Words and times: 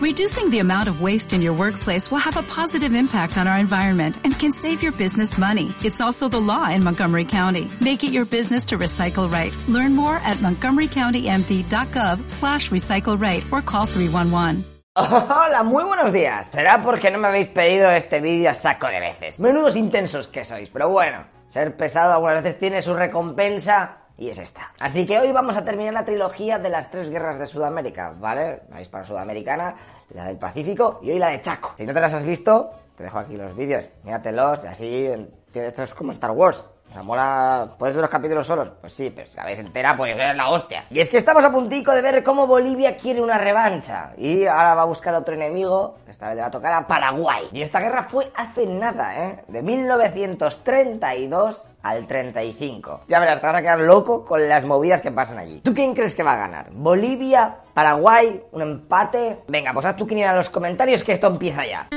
Reducing 0.00 0.48
the 0.48 0.60
amount 0.60 0.88
of 0.88 1.02
waste 1.02 1.34
in 1.34 1.42
your 1.42 1.52
workplace 1.52 2.10
will 2.10 2.24
have 2.24 2.38
a 2.38 2.42
positive 2.42 2.94
impact 2.94 3.36
on 3.36 3.46
our 3.46 3.58
environment 3.58 4.16
and 4.24 4.32
can 4.32 4.50
save 4.50 4.82
your 4.82 4.92
business 4.92 5.36
money. 5.36 5.74
It's 5.84 6.00
also 6.00 6.26
the 6.26 6.40
law 6.40 6.70
in 6.70 6.82
Montgomery 6.82 7.26
County. 7.26 7.68
Make 7.82 8.02
it 8.02 8.10
your 8.10 8.24
business 8.24 8.64
to 8.66 8.78
recycle 8.78 9.30
right. 9.30 9.52
Learn 9.68 9.94
more 9.94 10.16
at 10.24 10.38
montgomerycountymd.gov 10.38 12.30
slash 12.30 12.70
recycle 12.70 13.20
right 13.20 13.44
or 13.52 13.60
call 13.60 13.84
311. 13.84 14.64
Hola, 14.96 15.62
muy 15.64 15.84
buenos 15.84 16.14
días. 16.14 16.48
Será 16.50 16.82
porque 16.82 17.10
no 17.10 17.18
me 17.18 17.28
habéis 17.28 17.48
pedido 17.48 17.90
este 17.90 18.22
vídeo 18.22 18.54
saco 18.54 18.86
de 18.86 19.00
veces. 19.00 19.38
Menudos 19.38 19.76
intensos 19.76 20.28
que 20.28 20.46
sois, 20.46 20.70
pero 20.70 20.88
bueno, 20.88 21.26
ser 21.52 21.76
pesado 21.76 22.14
algunas 22.14 22.42
veces 22.42 22.58
tiene 22.58 22.80
su 22.80 22.94
recompensa 22.94 23.98
y 24.20 24.28
es 24.28 24.38
esta. 24.38 24.72
Así 24.78 25.06
que 25.06 25.18
hoy 25.18 25.32
vamos 25.32 25.56
a 25.56 25.64
terminar 25.64 25.94
la 25.94 26.04
trilogía 26.04 26.58
de 26.58 26.68
las 26.68 26.90
tres 26.90 27.08
guerras 27.10 27.38
de 27.38 27.46
Sudamérica, 27.46 28.12
¿vale? 28.16 28.60
La 28.70 28.82
hispano-sudamericana, 28.82 29.74
la 30.10 30.26
del 30.26 30.36
Pacífico 30.36 31.00
y 31.02 31.10
hoy 31.10 31.18
la 31.18 31.30
de 31.30 31.40
Chaco. 31.40 31.72
Si 31.76 31.86
no 31.86 31.94
te 31.94 32.02
las 32.02 32.12
has 32.12 32.22
visto, 32.22 32.70
te 32.96 33.04
dejo 33.04 33.18
aquí 33.18 33.34
los 33.34 33.56
vídeos, 33.56 33.86
míratelos, 34.04 34.62
y 34.62 34.66
así, 34.66 35.08
esto 35.54 35.82
es 35.82 35.94
como 35.94 36.12
Star 36.12 36.32
Wars. 36.32 36.62
O 36.90 36.92
sea, 36.92 37.02
mola. 37.04 37.76
¿Puedes 37.78 37.94
ver 37.94 38.02
los 38.02 38.10
capítulos 38.10 38.46
solos? 38.46 38.72
Pues 38.80 38.92
sí, 38.92 39.12
pero 39.14 39.28
si 39.28 39.36
la 39.36 39.44
ves 39.44 39.60
entera, 39.60 39.96
pues 39.96 40.12
es 40.12 40.36
la 40.36 40.50
hostia. 40.50 40.86
Y 40.90 40.98
es 40.98 41.08
que 41.08 41.18
estamos 41.18 41.44
a 41.44 41.52
puntico 41.52 41.92
de 41.92 42.02
ver 42.02 42.24
cómo 42.24 42.48
Bolivia 42.48 42.96
quiere 42.96 43.22
una 43.22 43.38
revancha. 43.38 44.12
Y 44.18 44.44
ahora 44.46 44.74
va 44.74 44.82
a 44.82 44.86
buscar 44.86 45.14
otro 45.14 45.34
enemigo. 45.34 45.98
Esta 46.08 46.26
vez 46.26 46.34
le 46.34 46.42
va 46.42 46.48
a 46.48 46.50
tocar 46.50 46.72
a 46.72 46.88
Paraguay. 46.88 47.44
Y 47.52 47.62
esta 47.62 47.78
guerra 47.78 48.02
fue 48.02 48.32
hace 48.34 48.66
nada, 48.66 49.24
¿eh? 49.24 49.44
De 49.46 49.62
1932 49.62 51.64
al 51.82 52.06
35. 52.06 53.00
Ya 53.08 53.20
verás, 53.20 53.40
te 53.40 53.46
vas 53.46 53.56
a 53.56 53.62
quedar 53.62 53.80
loco 53.80 54.24
con 54.24 54.48
las 54.48 54.64
movidas 54.64 55.00
que 55.00 55.10
pasan 55.10 55.38
allí. 55.38 55.60
¿Tú 55.60 55.74
quién 55.74 55.94
crees 55.94 56.14
que 56.14 56.22
va 56.22 56.34
a 56.34 56.38
ganar? 56.38 56.70
¿Bolivia? 56.72 57.56
¿Paraguay? 57.74 58.42
¿Un 58.52 58.62
empate? 58.62 59.40
Venga, 59.48 59.72
pues 59.72 59.86
haz 59.86 59.96
tu 59.96 60.06
quiniela 60.06 60.30
en 60.30 60.36
los 60.38 60.50
comentarios 60.50 61.04
que 61.04 61.12
esto 61.12 61.26
empieza 61.26 61.66
ya. 61.66 61.88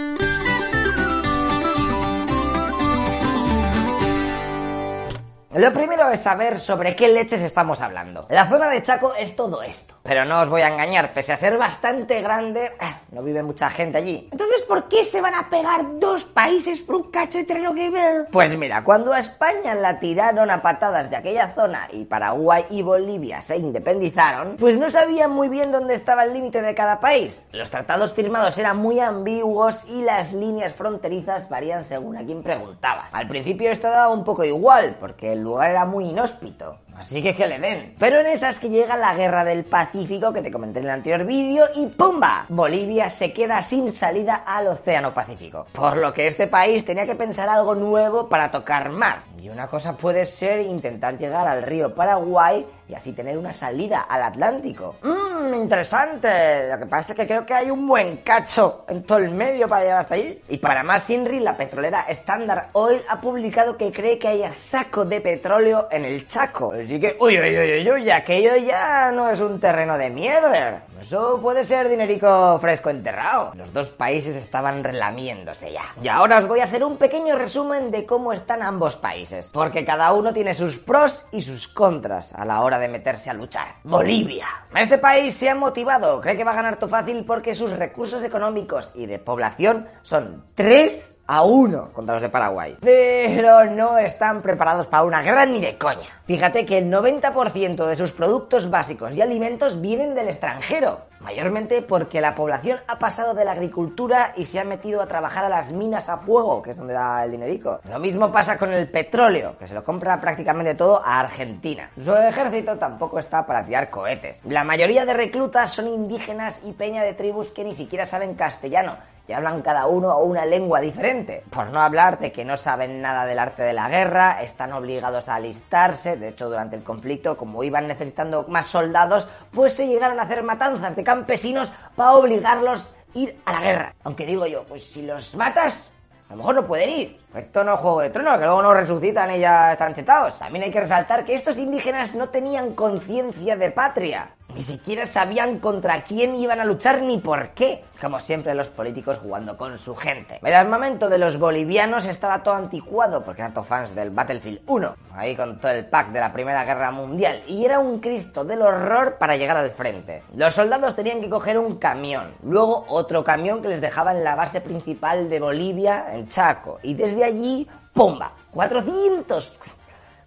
Lo 5.55 5.71
primero 5.71 6.09
es 6.09 6.21
saber 6.21 6.59
sobre 6.59 6.95
qué 6.95 7.09
leches 7.09 7.43
estamos 7.43 7.79
hablando. 7.79 8.25
La 8.29 8.49
zona 8.49 8.69
de 8.69 8.81
Chaco 8.81 9.13
es 9.13 9.35
todo 9.35 9.61
esto. 9.61 9.93
Pero 10.01 10.25
no 10.25 10.41
os 10.41 10.49
voy 10.49 10.61
a 10.61 10.67
engañar, 10.67 11.13
pese 11.13 11.31
a 11.31 11.37
ser 11.37 11.59
bastante 11.59 12.21
grande, 12.21 12.71
eh, 12.81 12.95
no 13.11 13.21
vive 13.21 13.43
mucha 13.43 13.69
gente 13.69 13.99
allí. 13.99 14.29
Entonces, 14.31 14.63
¿por 14.67 14.87
qué 14.89 15.05
se 15.05 15.21
van 15.21 15.35
a 15.35 15.51
pegar 15.51 15.99
dos 15.99 16.23
países 16.25 16.81
por 16.81 16.95
un 16.95 17.11
cacho 17.11 17.37
de 17.37 17.43
terreno 17.43 17.73
que 17.75 17.91
ver? 17.91 18.27
Pues 18.31 18.57
mira, 18.57 18.83
cuando 18.83 19.13
a 19.13 19.19
España 19.19 19.75
la 19.75 19.99
tiraron 19.99 20.49
a 20.49 20.63
patadas 20.63 21.11
de 21.11 21.17
aquella 21.17 21.53
zona 21.53 21.87
y 21.91 22.05
Paraguay 22.05 22.65
y 22.71 22.81
Bolivia 22.81 23.43
se 23.43 23.55
independizaron, 23.57 24.57
pues 24.57 24.79
no 24.79 24.89
sabían 24.89 25.31
muy 25.31 25.49
bien 25.49 25.71
dónde 25.71 25.93
estaba 25.93 26.23
el 26.23 26.33
límite 26.33 26.63
de 26.63 26.73
cada 26.73 26.99
país. 26.99 27.47
Los 27.51 27.69
tratados 27.69 28.11
firmados 28.13 28.57
eran 28.57 28.77
muy 28.77 28.99
ambiguos 28.99 29.85
y 29.87 30.01
las 30.01 30.33
líneas 30.33 30.73
fronterizas 30.73 31.47
varían 31.47 31.85
según 31.85 32.17
a 32.17 32.25
quien 32.25 32.41
preguntabas. 32.41 33.13
Al 33.13 33.27
principio 33.27 33.69
esto 33.69 33.87
daba 33.87 34.09
un 34.09 34.23
poco 34.23 34.43
igual, 34.43 34.97
porque 34.99 35.31
el 35.31 35.42
lugar 35.43 35.69
era 35.69 35.85
muy 35.85 36.05
inhóspito. 36.05 36.77
Así 36.97 37.21
que 37.21 37.35
que 37.35 37.47
le 37.47 37.59
den. 37.59 37.95
Pero 37.99 38.19
en 38.19 38.27
esas 38.27 38.59
que 38.59 38.69
llega 38.69 38.97
la 38.97 39.13
guerra 39.15 39.43
del 39.43 39.63
Pacífico 39.63 40.31
que 40.31 40.41
te 40.41 40.51
comenté 40.51 40.79
en 40.79 40.85
el 40.85 40.91
anterior 40.91 41.25
vídeo 41.25 41.65
y 41.75 41.87
¡pumba! 41.87 42.45
Bolivia 42.49 43.09
se 43.09 43.33
queda 43.33 43.61
sin 43.61 43.91
salida 43.91 44.43
al 44.45 44.67
Océano 44.67 45.13
Pacífico. 45.13 45.65
Por 45.73 45.97
lo 45.97 46.13
que 46.13 46.27
este 46.27 46.47
país 46.47 46.85
tenía 46.85 47.05
que 47.05 47.15
pensar 47.15 47.49
algo 47.49 47.75
nuevo 47.75 48.29
para 48.29 48.51
tocar 48.51 48.89
mar. 48.89 49.23
Y 49.37 49.49
una 49.49 49.67
cosa 49.67 49.97
puede 49.97 50.25
ser 50.25 50.61
intentar 50.61 51.17
llegar 51.17 51.47
al 51.47 51.63
río 51.63 51.93
Paraguay 51.93 52.65
y 52.87 52.93
así 52.93 53.11
tener 53.11 53.37
una 53.37 53.53
salida 53.53 54.01
al 54.01 54.23
Atlántico. 54.23 54.95
Mmm, 55.01 55.53
interesante. 55.53 56.69
Lo 56.69 56.79
que 56.79 56.85
pasa 56.85 57.11
es 57.11 57.17
que 57.17 57.27
creo 57.27 57.45
que 57.45 57.53
hay 57.53 57.69
un 57.69 57.85
buen 57.87 58.17
cacho 58.17 58.85
en 58.87 59.03
todo 59.03 59.17
el 59.17 59.31
medio 59.31 59.67
para 59.67 59.81
llegar 59.81 59.99
hasta 60.01 60.15
ahí. 60.15 60.41
Y 60.47 60.57
para 60.57 60.83
más 60.83 61.09
Inri, 61.09 61.39
la 61.39 61.57
petrolera 61.57 62.05
Standard 62.09 62.69
Oil 62.73 63.01
ha 63.09 63.19
publicado 63.19 63.75
que 63.77 63.91
cree 63.91 64.17
que 64.17 64.29
haya 64.29 64.53
saco 64.53 65.05
de 65.05 65.21
petróleo 65.21 65.87
en 65.91 66.05
el 66.05 66.27
Chaco. 66.27 66.73
Así 66.83 66.99
que, 66.99 67.15
uy, 67.19 67.39
uy, 67.39 67.57
uy, 67.57 67.79
uy, 67.79 67.91
uy, 67.91 68.11
aquello 68.11 68.57
ya 68.57 69.11
no 69.11 69.29
es 69.29 69.39
un 69.39 69.59
terreno 69.59 69.97
de 69.97 70.09
mierda. 70.09 70.83
Eso 71.01 71.39
puede 71.41 71.63
ser 71.63 71.87
dinerico 71.87 72.57
fresco 72.59 72.89
enterrado. 72.89 73.53
Los 73.55 73.71
dos 73.71 73.89
países 73.89 74.35
estaban 74.35 74.83
relamiéndose 74.83 75.71
ya. 75.71 75.83
Y 76.01 76.07
ahora 76.07 76.39
os 76.39 76.47
voy 76.47 76.59
a 76.59 76.65
hacer 76.65 76.83
un 76.83 76.97
pequeño 76.97 77.37
resumen 77.37 77.89
de 77.89 78.05
cómo 78.05 78.33
están 78.33 78.61
ambos 78.61 78.97
países. 78.97 79.49
Porque 79.53 79.85
cada 79.85 80.11
uno 80.13 80.33
tiene 80.33 80.53
sus 80.53 80.77
pros 80.77 81.25
y 81.31 81.41
sus 81.41 81.67
contras 81.67 82.33
a 82.33 82.43
la 82.43 82.61
hora 82.61 82.79
de 82.79 82.87
meterse 82.87 83.29
a 83.29 83.33
luchar. 83.33 83.75
Bolivia. 83.83 84.47
Este 84.75 84.97
país 84.97 85.33
se 85.35 85.49
ha 85.49 85.55
motivado. 85.55 86.19
Cree 86.19 86.35
que 86.35 86.43
va 86.43 86.51
a 86.51 86.55
ganar 86.55 86.77
todo 86.77 86.89
fácil 86.89 87.23
porque 87.25 87.55
sus 87.55 87.71
recursos 87.71 88.23
económicos 88.23 88.91
y 88.93 89.05
de 89.05 89.19
población 89.19 89.87
son 90.01 90.43
tres 90.55 91.12
a 91.27 91.43
uno 91.43 91.89
contra 91.93 92.15
los 92.15 92.21
de 92.21 92.29
Paraguay. 92.29 92.77
Pero 92.81 93.65
no 93.65 93.97
están 93.97 94.41
preparados 94.41 94.87
para 94.87 95.03
una 95.03 95.21
guerra 95.21 95.45
ni 95.45 95.61
de 95.61 95.77
coña. 95.77 96.21
Fíjate 96.25 96.65
que 96.65 96.77
el 96.77 96.91
90% 96.91 97.85
de 97.85 97.95
sus 97.95 98.11
productos 98.11 98.69
básicos 98.69 99.13
y 99.13 99.21
alimentos 99.21 99.79
vienen 99.79 100.15
del 100.15 100.27
extranjero. 100.27 101.01
Mayormente 101.19 101.81
porque 101.81 102.19
la 102.19 102.35
población 102.35 102.79
ha 102.87 102.99
pasado 102.99 103.33
de 103.33 103.45
la 103.45 103.53
agricultura 103.53 104.33
y 104.35 104.45
se 104.45 104.59
ha 104.59 104.65
metido 104.65 105.01
a 105.01 105.07
trabajar 105.07 105.45
a 105.45 105.49
las 105.49 105.71
minas 105.71 106.09
a 106.09 106.17
fuego, 106.17 106.61
que 106.61 106.71
es 106.71 106.77
donde 106.77 106.93
da 106.93 107.23
el 107.23 107.31
dinerico. 107.31 107.79
Lo 107.89 107.99
mismo 107.99 108.29
pasa 108.29 108.57
con 108.57 108.73
el 108.73 108.89
petróleo, 108.89 109.57
que 109.57 109.67
se 109.67 109.73
lo 109.73 109.85
compra 109.85 110.19
prácticamente 110.19 110.75
todo 110.75 111.01
a 111.03 111.21
Argentina. 111.21 111.89
Su 112.03 112.13
ejército 112.13 112.77
tampoco 112.77 113.19
está 113.19 113.45
para 113.45 113.63
tirar 113.63 113.89
cohetes. 113.89 114.43
La 114.43 114.65
mayoría 114.65 115.05
de 115.05 115.13
reclutas 115.13 115.71
son 115.71 115.87
indígenas 115.87 116.59
y 116.65 116.73
peña 116.73 117.03
de 117.03 117.13
tribus 117.13 117.51
que 117.51 117.63
ni 117.63 117.73
siquiera 117.73 118.05
saben 118.05 118.35
castellano 118.35 118.97
y 119.27 119.33
hablan 119.33 119.61
cada 119.61 119.87
uno 119.87 120.17
una 120.19 120.45
lengua 120.45 120.79
diferente. 120.81 121.43
Por 121.49 121.67
no 121.67 121.81
hablar 121.81 122.19
de 122.19 122.31
que 122.31 122.43
no 122.43 122.57
saben 122.57 123.01
nada 123.01 123.25
del 123.25 123.39
arte 123.39 123.63
de 123.63 123.73
la 123.73 123.89
guerra, 123.89 124.41
están 124.41 124.73
obligados 124.73 125.29
a 125.29 125.35
alistarse, 125.35 126.17
de 126.17 126.29
hecho 126.29 126.49
durante 126.49 126.75
el 126.75 126.83
conflicto, 126.83 127.37
como 127.37 127.63
iban 127.63 127.87
necesitando 127.87 128.45
más 128.47 128.67
soldados, 128.67 129.27
pues 129.51 129.73
se 129.73 129.87
llegaron 129.87 130.19
a 130.19 130.23
hacer 130.23 130.43
matanzas 130.43 130.95
de 130.95 131.03
campesinos 131.03 131.71
para 131.95 132.13
obligarlos 132.13 132.95
a 133.15 133.17
ir 133.17 133.39
a 133.45 133.53
la 133.53 133.61
guerra. 133.61 133.95
Aunque 134.03 134.25
digo 134.25 134.45
yo, 134.45 134.63
pues 134.63 134.83
si 134.83 135.03
los 135.03 135.35
matas, 135.35 135.89
a 136.29 136.33
lo 136.33 136.37
mejor 136.37 136.55
no 136.55 136.67
pueden 136.67 136.89
ir. 136.89 137.19
Esto 137.35 137.63
no 137.63 137.75
es 137.75 137.79
Juego 137.79 138.01
de 138.01 138.09
Tronos, 138.09 138.39
que 138.39 138.45
luego 138.45 138.61
no 138.61 138.73
resucitan 138.73 139.31
y 139.31 139.39
ya 139.39 139.73
están 139.73 139.93
chetados. 139.93 140.37
También 140.39 140.65
hay 140.65 140.71
que 140.71 140.81
resaltar 140.81 141.25
que 141.25 141.35
estos 141.35 141.57
indígenas 141.57 142.15
no 142.15 142.29
tenían 142.29 142.73
conciencia 142.73 143.55
de 143.55 143.71
patria. 143.71 144.31
Ni 144.55 144.61
siquiera 144.61 145.07
sabían 145.07 145.57
contra 145.57 146.03
quién 146.03 146.35
iban 146.35 146.59
a 146.59 146.65
luchar 146.65 147.01
ni 147.01 147.17
por 147.17 147.49
qué. 147.49 147.83
Como 147.99 148.19
siempre 148.19 148.53
los 148.53 148.67
políticos 148.69 149.17
jugando 149.17 149.57
con 149.57 149.79
su 149.79 149.95
gente. 149.95 150.39
El 150.43 150.53
armamento 150.53 151.09
de 151.09 151.17
los 151.17 151.39
bolivianos 151.39 152.05
estaba 152.05 152.43
todo 152.43 152.53
anticuado 152.53 153.23
porque 153.23 153.41
eran 153.41 153.53
todos 153.53 153.67
fans 153.67 153.95
del 153.95 154.11
Battlefield 154.11 154.61
1. 154.67 154.95
Ahí 155.15 155.35
con 155.35 155.59
todo 155.59 155.71
el 155.71 155.85
pack 155.85 156.09
de 156.09 156.19
la 156.19 156.31
Primera 156.31 156.65
Guerra 156.65 156.91
Mundial. 156.91 157.41
Y 157.47 157.65
era 157.65 157.79
un 157.79 157.99
Cristo 157.99 158.45
del 158.45 158.61
horror 158.61 159.15
para 159.17 159.37
llegar 159.37 159.57
al 159.57 159.71
frente. 159.71 160.21
Los 160.35 160.53
soldados 160.53 160.95
tenían 160.95 161.19
que 161.19 161.29
coger 161.29 161.57
un 161.57 161.77
camión. 161.77 162.33
Luego 162.43 162.85
otro 162.89 163.23
camión 163.23 163.61
que 163.61 163.69
les 163.69 163.81
dejaba 163.81 164.11
en 164.11 164.23
la 164.23 164.35
base 164.35 164.61
principal 164.61 165.29
de 165.29 165.39
Bolivia, 165.39 166.13
en 166.13 166.27
Chaco. 166.27 166.79
Y 166.83 166.93
desde 166.93 167.23
allí, 167.23 167.67
¡pumba! 167.93 168.33
400 168.51 169.59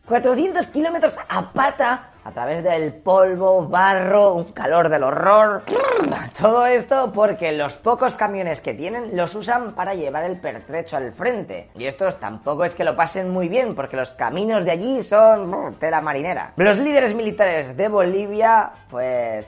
400 0.06 0.66
kilómetros 0.68 1.14
a 1.28 1.52
pata 1.52 2.10
a 2.26 2.32
través 2.32 2.64
del 2.64 2.92
polvo, 2.92 3.68
barro, 3.68 4.34
un 4.34 4.52
calor 4.52 4.88
del 4.88 5.04
horror. 5.04 5.62
Todo 6.40 6.66
esto 6.66 7.12
porque 7.12 7.52
los 7.52 7.74
pocos 7.74 8.16
camiones 8.16 8.60
que 8.60 8.74
tienen 8.74 9.16
los 9.16 9.36
usan 9.36 9.76
para 9.76 9.94
llevar 9.94 10.24
el 10.24 10.40
pertrecho 10.40 10.96
al 10.96 11.12
frente. 11.12 11.70
Y 11.76 11.84
estos 11.84 12.18
tampoco 12.18 12.64
es 12.64 12.74
que 12.74 12.82
lo 12.82 12.96
pasen 12.96 13.30
muy 13.30 13.48
bien 13.48 13.76
porque 13.76 13.96
los 13.96 14.10
caminos 14.10 14.64
de 14.64 14.72
allí 14.72 15.02
son 15.04 15.76
tela 15.78 16.00
marinera. 16.00 16.52
Los 16.56 16.78
líderes 16.78 17.14
militares 17.14 17.76
de 17.76 17.86
Bolivia, 17.86 18.72
pues 18.90 19.46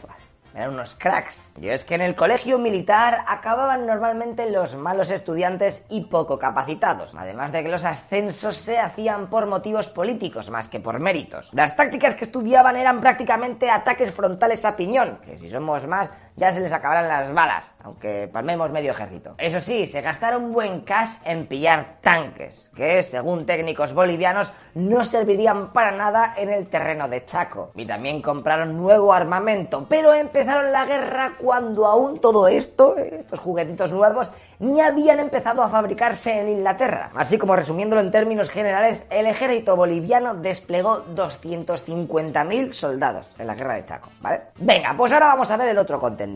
eran 0.54 0.74
unos 0.74 0.94
cracks. 0.94 1.52
Y 1.60 1.68
es 1.68 1.84
que 1.84 1.94
en 1.94 2.00
el 2.00 2.14
colegio 2.14 2.58
militar 2.58 3.24
acababan 3.26 3.86
normalmente 3.86 4.50
los 4.50 4.74
malos 4.74 5.10
estudiantes 5.10 5.84
y 5.88 6.02
poco 6.04 6.38
capacitados, 6.38 7.14
además 7.16 7.52
de 7.52 7.62
que 7.62 7.68
los 7.68 7.84
ascensos 7.84 8.56
se 8.56 8.78
hacían 8.78 9.28
por 9.28 9.46
motivos 9.46 9.88
políticos 9.88 10.50
más 10.50 10.68
que 10.68 10.80
por 10.80 10.98
méritos. 10.98 11.48
Las 11.52 11.76
tácticas 11.76 12.14
que 12.14 12.24
estudiaban 12.24 12.76
eran 12.76 13.00
prácticamente 13.00 13.70
ataques 13.70 14.12
frontales 14.12 14.64
a 14.64 14.76
piñón, 14.76 15.18
que 15.24 15.38
si 15.38 15.50
somos 15.50 15.86
más 15.86 16.10
ya 16.38 16.52
se 16.52 16.60
les 16.60 16.72
acabarán 16.72 17.08
las 17.08 17.34
balas, 17.34 17.64
aunque 17.82 18.28
palmemos 18.32 18.70
medio 18.70 18.92
ejército. 18.92 19.34
Eso 19.38 19.60
sí, 19.60 19.88
se 19.88 20.00
gastaron 20.00 20.52
buen 20.52 20.82
cash 20.82 21.10
en 21.24 21.46
pillar 21.46 21.96
tanques, 22.00 22.68
que 22.76 23.02
según 23.02 23.44
técnicos 23.44 23.92
bolivianos 23.92 24.52
no 24.74 25.04
servirían 25.04 25.72
para 25.72 25.90
nada 25.90 26.34
en 26.36 26.50
el 26.50 26.68
terreno 26.68 27.08
de 27.08 27.24
Chaco. 27.24 27.72
Y 27.74 27.86
también 27.86 28.22
compraron 28.22 28.76
nuevo 28.76 29.12
armamento, 29.12 29.86
pero 29.88 30.14
empezaron 30.14 30.70
la 30.70 30.86
guerra 30.86 31.32
cuando 31.40 31.86
aún 31.86 32.20
todo 32.20 32.46
esto, 32.46 32.96
estos 32.96 33.40
juguetitos 33.40 33.90
nuevos, 33.90 34.30
ni 34.60 34.80
habían 34.80 35.20
empezado 35.20 35.62
a 35.62 35.68
fabricarse 35.68 36.40
en 36.40 36.48
Inglaterra. 36.48 37.10
Así 37.14 37.38
como 37.38 37.56
resumiéndolo 37.56 38.00
en 38.00 38.10
términos 38.10 38.50
generales, 38.50 39.06
el 39.10 39.26
ejército 39.26 39.76
boliviano 39.76 40.34
desplegó 40.34 41.04
250.000 41.14 42.72
soldados 42.72 43.28
en 43.38 43.46
la 43.46 43.54
guerra 43.54 43.74
de 43.74 43.86
Chaco, 43.86 44.10
¿vale? 44.20 44.40
Venga, 44.56 44.94
pues 44.96 45.12
ahora 45.12 45.26
vamos 45.26 45.50
a 45.50 45.56
ver 45.56 45.68
el 45.68 45.78
otro 45.78 45.98
contenido 45.98 46.27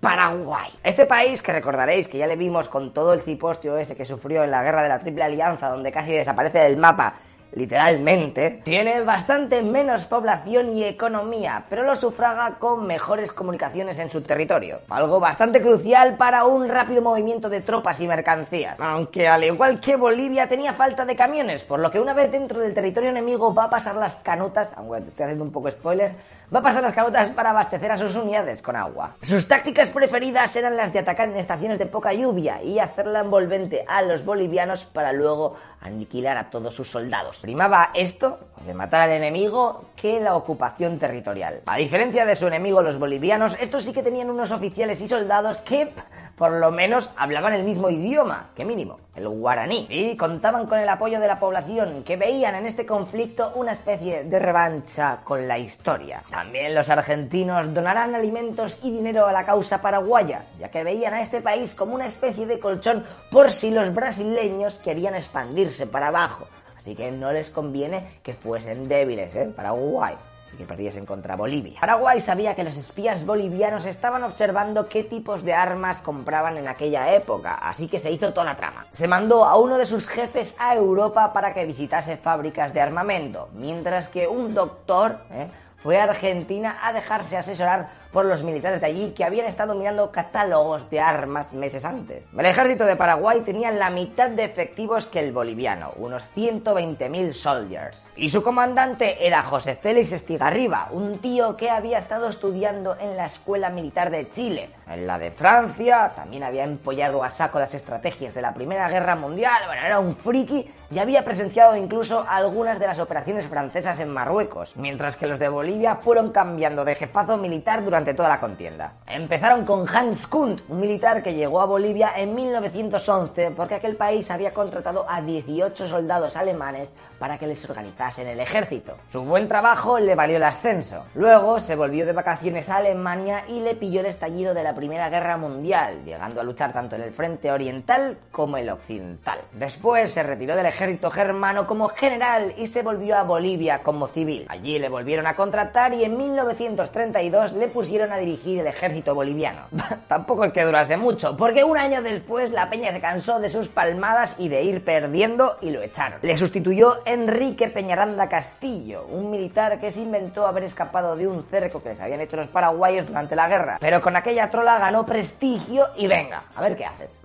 Paraguay. 0.00 0.70
Este 0.82 1.06
país 1.06 1.42
que 1.42 1.52
recordaréis 1.52 2.08
que 2.08 2.18
ya 2.18 2.26
le 2.26 2.36
vimos 2.36 2.68
con 2.68 2.92
todo 2.92 3.12
el 3.12 3.22
cipostio 3.22 3.76
ese 3.76 3.96
que 3.96 4.04
sufrió 4.04 4.44
en 4.44 4.50
la 4.50 4.62
guerra 4.62 4.82
de 4.82 4.88
la 4.88 5.00
Triple 5.00 5.22
Alianza, 5.22 5.68
donde 5.68 5.92
casi 5.92 6.12
desaparece 6.12 6.58
del 6.58 6.76
mapa 6.76 7.14
literalmente, 7.52 8.60
tiene 8.64 9.00
bastante 9.02 9.62
menos 9.62 10.04
población 10.04 10.76
y 10.76 10.84
economía, 10.84 11.64
pero 11.68 11.82
lo 11.82 11.96
sufraga 11.96 12.58
con 12.58 12.86
mejores 12.86 13.32
comunicaciones 13.32 13.98
en 13.98 14.10
su 14.10 14.20
territorio. 14.22 14.80
Algo 14.88 15.20
bastante 15.20 15.60
crucial 15.60 16.16
para 16.16 16.44
un 16.44 16.68
rápido 16.68 17.02
movimiento 17.02 17.48
de 17.48 17.60
tropas 17.60 18.00
y 18.00 18.06
mercancías. 18.06 18.78
Aunque 18.80 19.28
al 19.28 19.44
igual 19.44 19.80
que 19.80 19.96
Bolivia 19.96 20.48
tenía 20.48 20.74
falta 20.74 21.04
de 21.04 21.16
camiones, 21.16 21.62
por 21.62 21.80
lo 21.80 21.90
que 21.90 22.00
una 22.00 22.14
vez 22.14 22.30
dentro 22.30 22.60
del 22.60 22.74
territorio 22.74 23.10
enemigo 23.10 23.54
va 23.54 23.64
a 23.64 23.70
pasar 23.70 23.96
las 23.96 24.16
canutas, 24.16 24.72
aunque 24.76 24.98
estoy 24.98 25.24
haciendo 25.24 25.44
un 25.44 25.52
poco 25.52 25.70
spoiler, 25.70 26.12
va 26.54 26.60
a 26.60 26.62
pasar 26.62 26.82
las 26.82 26.94
canutas 26.94 27.28
para 27.30 27.50
abastecer 27.50 27.92
a 27.92 27.96
sus 27.96 28.14
unidades 28.16 28.62
con 28.62 28.76
agua. 28.76 29.16
Sus 29.22 29.46
tácticas 29.46 29.90
preferidas 29.90 30.54
eran 30.56 30.76
las 30.76 30.92
de 30.92 30.98
atacar 30.98 31.28
en 31.28 31.36
estaciones 31.36 31.78
de 31.78 31.86
poca 31.86 32.12
lluvia 32.12 32.62
y 32.62 32.78
hacerla 32.78 33.20
envolvente 33.20 33.84
a 33.86 34.02
los 34.02 34.24
bolivianos 34.24 34.84
para 34.84 35.12
luego 35.12 35.56
aniquilar 35.80 36.36
a 36.36 36.50
todos 36.50 36.74
sus 36.74 36.90
soldados. 36.90 37.39
Primaba 37.40 37.90
esto, 37.94 38.38
de 38.66 38.74
matar 38.74 39.02
al 39.02 39.12
enemigo, 39.12 39.86
que 39.96 40.20
la 40.20 40.34
ocupación 40.34 40.98
territorial. 40.98 41.62
A 41.66 41.76
diferencia 41.76 42.26
de 42.26 42.36
su 42.36 42.46
enemigo 42.46 42.82
los 42.82 42.98
bolivianos, 42.98 43.56
estos 43.60 43.84
sí 43.84 43.92
que 43.92 44.02
tenían 44.02 44.30
unos 44.30 44.50
oficiales 44.50 45.00
y 45.00 45.08
soldados 45.08 45.58
que 45.62 45.90
por 46.36 46.52
lo 46.52 46.70
menos 46.70 47.10
hablaban 47.16 47.52
el 47.52 47.64
mismo 47.64 47.90
idioma, 47.90 48.48
que 48.56 48.64
mínimo, 48.64 48.98
el 49.14 49.28
guaraní, 49.28 49.86
y 49.90 50.16
contaban 50.16 50.66
con 50.66 50.78
el 50.78 50.88
apoyo 50.88 51.20
de 51.20 51.26
la 51.26 51.38
población, 51.38 52.02
que 52.02 52.16
veían 52.16 52.54
en 52.54 52.66
este 52.66 52.86
conflicto 52.86 53.52
una 53.56 53.72
especie 53.72 54.24
de 54.24 54.38
revancha 54.38 55.18
con 55.22 55.46
la 55.46 55.58
historia. 55.58 56.22
También 56.30 56.74
los 56.74 56.88
argentinos 56.88 57.74
donarán 57.74 58.14
alimentos 58.14 58.80
y 58.82 58.90
dinero 58.90 59.26
a 59.26 59.32
la 59.32 59.44
causa 59.44 59.82
paraguaya, 59.82 60.44
ya 60.58 60.70
que 60.70 60.82
veían 60.82 61.12
a 61.12 61.20
este 61.20 61.42
país 61.42 61.74
como 61.74 61.94
una 61.94 62.06
especie 62.06 62.46
de 62.46 62.58
colchón 62.58 63.04
por 63.30 63.52
si 63.52 63.70
los 63.70 63.94
brasileños 63.94 64.76
querían 64.76 65.14
expandirse 65.14 65.86
para 65.86 66.08
abajo. 66.08 66.46
Así 66.80 66.94
que 66.94 67.10
no 67.10 67.30
les 67.30 67.50
conviene 67.50 68.20
que 68.22 68.32
fuesen 68.32 68.88
débiles, 68.88 69.34
¿eh? 69.34 69.52
Paraguay 69.54 70.16
y 70.52 70.56
que 70.56 70.64
perdiesen 70.64 71.04
contra 71.04 71.36
Bolivia. 71.36 71.78
Paraguay 71.78 72.20
sabía 72.20 72.56
que 72.56 72.64
los 72.64 72.76
espías 72.76 73.24
bolivianos 73.26 73.84
estaban 73.84 74.24
observando 74.24 74.88
qué 74.88 75.04
tipos 75.04 75.44
de 75.44 75.52
armas 75.52 76.00
compraban 76.00 76.56
en 76.56 76.68
aquella 76.68 77.14
época, 77.14 77.54
así 77.54 77.86
que 77.86 77.98
se 77.98 78.10
hizo 78.10 78.32
toda 78.32 78.46
la 78.46 78.56
trama. 78.56 78.86
Se 78.90 79.06
mandó 79.06 79.44
a 79.44 79.56
uno 79.58 79.76
de 79.76 79.84
sus 79.86 80.08
jefes 80.08 80.56
a 80.58 80.74
Europa 80.74 81.32
para 81.34 81.52
que 81.52 81.66
visitase 81.66 82.16
fábricas 82.16 82.72
de 82.72 82.80
armamento, 82.80 83.50
mientras 83.52 84.08
que 84.08 84.26
un 84.26 84.54
doctor, 84.54 85.18
¿eh? 85.30 85.48
fue 85.82 85.98
a 85.98 86.04
Argentina 86.04 86.78
a 86.82 86.92
dejarse 86.92 87.36
asesorar 87.36 87.99
por 88.12 88.24
los 88.24 88.42
militares 88.42 88.80
de 88.80 88.86
allí 88.86 89.12
que 89.12 89.24
habían 89.24 89.46
estado 89.46 89.74
mirando 89.74 90.10
catálogos 90.10 90.88
de 90.90 91.00
armas 91.00 91.52
meses 91.52 91.84
antes. 91.84 92.24
El 92.36 92.46
ejército 92.46 92.84
de 92.84 92.96
Paraguay 92.96 93.40
tenía 93.40 93.70
la 93.70 93.90
mitad 93.90 94.30
de 94.30 94.44
efectivos 94.44 95.06
que 95.06 95.20
el 95.20 95.32
boliviano, 95.32 95.92
unos 95.96 96.24
120.000 96.34 97.32
soldiers. 97.32 98.04
Y 98.16 98.28
su 98.28 98.42
comandante 98.42 99.26
era 99.26 99.42
José 99.42 99.76
Félix 99.76 100.12
Estigarriba, 100.12 100.88
un 100.90 101.18
tío 101.18 101.56
que 101.56 101.70
había 101.70 101.98
estado 101.98 102.28
estudiando 102.28 102.96
en 102.98 103.16
la 103.16 103.26
Escuela 103.26 103.70
Militar 103.70 104.10
de 104.10 104.30
Chile. 104.30 104.70
En 104.88 105.06
la 105.06 105.18
de 105.18 105.30
Francia 105.30 106.12
también 106.16 106.42
había 106.42 106.64
empollado 106.64 107.22
a 107.22 107.30
saco 107.30 107.58
las 107.58 107.74
estrategias 107.74 108.34
de 108.34 108.42
la 108.42 108.52
Primera 108.52 108.88
Guerra 108.88 109.14
Mundial, 109.14 109.62
bueno, 109.66 109.82
era 109.82 110.00
un 110.00 110.16
friki 110.16 110.68
y 110.90 110.98
había 110.98 111.24
presenciado 111.24 111.76
incluso 111.76 112.24
algunas 112.28 112.80
de 112.80 112.86
las 112.86 112.98
operaciones 112.98 113.46
francesas 113.46 114.00
en 114.00 114.08
Marruecos, 114.08 114.76
mientras 114.76 115.16
que 115.16 115.26
los 115.26 115.38
de 115.38 115.48
Bolivia 115.48 115.96
fueron 115.96 116.32
cambiando 116.32 116.84
de 116.84 116.96
jefazo 116.96 117.36
militar 117.36 117.84
durante 117.84 117.99
toda 118.14 118.28
la 118.28 118.40
contienda. 118.40 118.94
Empezaron 119.06 119.64
con 119.64 119.86
Hans 119.88 120.26
Kunt, 120.26 120.62
un 120.68 120.80
militar 120.80 121.22
que 121.22 121.34
llegó 121.34 121.60
a 121.60 121.66
Bolivia 121.66 122.12
en 122.16 122.34
1911 122.34 123.52
porque 123.56 123.74
aquel 123.74 123.96
país 123.96 124.30
había 124.30 124.52
contratado 124.52 125.04
a 125.08 125.20
18 125.20 125.88
soldados 125.88 126.36
alemanes 126.36 126.92
para 127.18 127.38
que 127.38 127.46
les 127.46 127.68
organizasen 127.68 128.26
el 128.26 128.40
ejército. 128.40 128.96
Su 129.12 129.22
buen 129.22 129.46
trabajo 129.46 129.98
le 129.98 130.14
valió 130.14 130.38
el 130.38 130.42
ascenso. 130.42 131.04
Luego 131.14 131.60
se 131.60 131.76
volvió 131.76 132.06
de 132.06 132.12
vacaciones 132.12 132.68
a 132.70 132.78
Alemania 132.78 133.44
y 133.46 133.60
le 133.60 133.74
pilló 133.74 134.00
el 134.00 134.06
estallido 134.06 134.54
de 134.54 134.62
la 134.62 134.74
Primera 134.74 135.10
Guerra 135.10 135.36
Mundial, 135.36 136.02
llegando 136.04 136.40
a 136.40 136.44
luchar 136.44 136.72
tanto 136.72 136.96
en 136.96 137.02
el 137.02 137.12
frente 137.12 137.52
oriental 137.52 138.16
como 138.32 138.56
el 138.56 138.70
occidental. 138.70 139.40
Después 139.52 140.10
se 140.12 140.22
retiró 140.22 140.56
del 140.56 140.66
ejército 140.66 141.10
germano 141.10 141.66
como 141.66 141.88
general 141.88 142.54
y 142.56 142.68
se 142.68 142.82
volvió 142.82 143.18
a 143.18 143.22
Bolivia 143.22 143.80
como 143.80 144.08
civil. 144.08 144.46
Allí 144.48 144.78
le 144.78 144.88
volvieron 144.88 145.26
a 145.26 145.36
contratar 145.36 145.92
y 145.92 146.04
en 146.04 146.16
1932 146.16 147.52
le 147.52 147.68
pusieron 147.68 147.89
a 147.98 148.18
dirigir 148.18 148.60
el 148.60 148.66
ejército 148.66 149.14
boliviano. 149.14 149.62
Tampoco 150.08 150.44
es 150.44 150.52
que 150.52 150.64
durase 150.64 150.96
mucho, 150.96 151.36
porque 151.36 151.64
un 151.64 151.76
año 151.76 152.02
después 152.02 152.50
la 152.52 152.70
peña 152.70 152.92
se 152.92 153.00
cansó 153.00 153.40
de 153.40 153.50
sus 153.50 153.68
palmadas 153.68 154.36
y 154.38 154.48
de 154.48 154.62
ir 154.62 154.84
perdiendo 154.84 155.56
y 155.60 155.70
lo 155.70 155.82
echaron. 155.82 156.20
Le 156.22 156.36
sustituyó 156.36 157.02
Enrique 157.04 157.68
Peñaranda 157.68 158.28
Castillo, 158.28 159.06
un 159.10 159.30
militar 159.30 159.80
que 159.80 159.92
se 159.92 160.02
inventó 160.02 160.46
haber 160.46 160.64
escapado 160.64 161.16
de 161.16 161.26
un 161.26 161.44
cerco 161.44 161.82
que 161.82 161.90
les 161.90 162.00
habían 162.00 162.20
hecho 162.20 162.36
los 162.36 162.48
paraguayos 162.48 163.06
durante 163.06 163.36
la 163.36 163.48
guerra. 163.48 163.78
Pero 163.80 164.00
con 164.00 164.16
aquella 164.16 164.50
trola 164.50 164.78
ganó 164.78 165.04
prestigio 165.04 165.88
y 165.96 166.06
venga, 166.06 166.44
a 166.54 166.62
ver 166.62 166.76
qué 166.76 166.86
haces. 166.86 167.20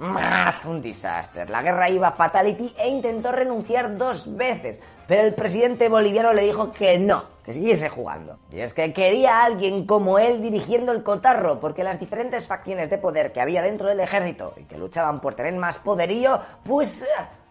Un 0.66 0.82
desastre. 0.82 1.46
La 1.48 1.62
guerra 1.62 1.90
iba 1.90 2.12
fatality 2.12 2.74
e 2.78 2.90
intentó 2.90 3.32
renunciar 3.32 3.96
dos 3.98 4.36
veces, 4.36 4.80
pero 5.08 5.24
el 5.24 5.34
presidente 5.34 5.90
boliviano 5.90 6.34
le 6.34 6.44
dijo 6.44 6.72
que 6.72 6.98
no, 6.98 7.26
que 7.44 7.54
siguiese 7.54 7.90
jugando. 7.90 8.40
Y 8.52 8.60
es 8.60 8.74
que 8.74 8.92
quería 8.94 9.40
a 9.40 9.46
alguien 9.46 9.86
como 9.86 10.18
él 10.20 10.42
dirigiendo 10.42 10.92
el 10.92 11.04
cotarro, 11.04 11.60
porque 11.60 11.84
las 11.84 12.00
diferentes 12.00 12.48
facciones 12.48 12.90
de 12.90 12.98
poder 12.98 13.32
que 13.32 13.42
había 13.42 13.62
dentro 13.62 13.88
del 13.88 14.00
ejército 14.00 14.54
y 14.58 14.64
que 14.64 14.78
luchaban 14.78 15.22
por 15.22 15.36
tener 15.36 15.56
más 15.56 15.78
poderío, 15.78 16.40
pues 16.64 17.06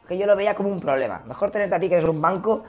que 0.09 0.19
yo 0.19 0.27
lo 0.27 0.37
veía 0.37 0.55
como 0.55 0.69
un 0.69 0.81
problema. 0.81 1.23
Mejor 1.27 1.51
tenerte 1.51 1.77
a 1.77 1.81
ti 1.81 1.89
que 1.89 1.97
eres 1.97 2.09
un 2.09 2.21
banco, 2.21 2.65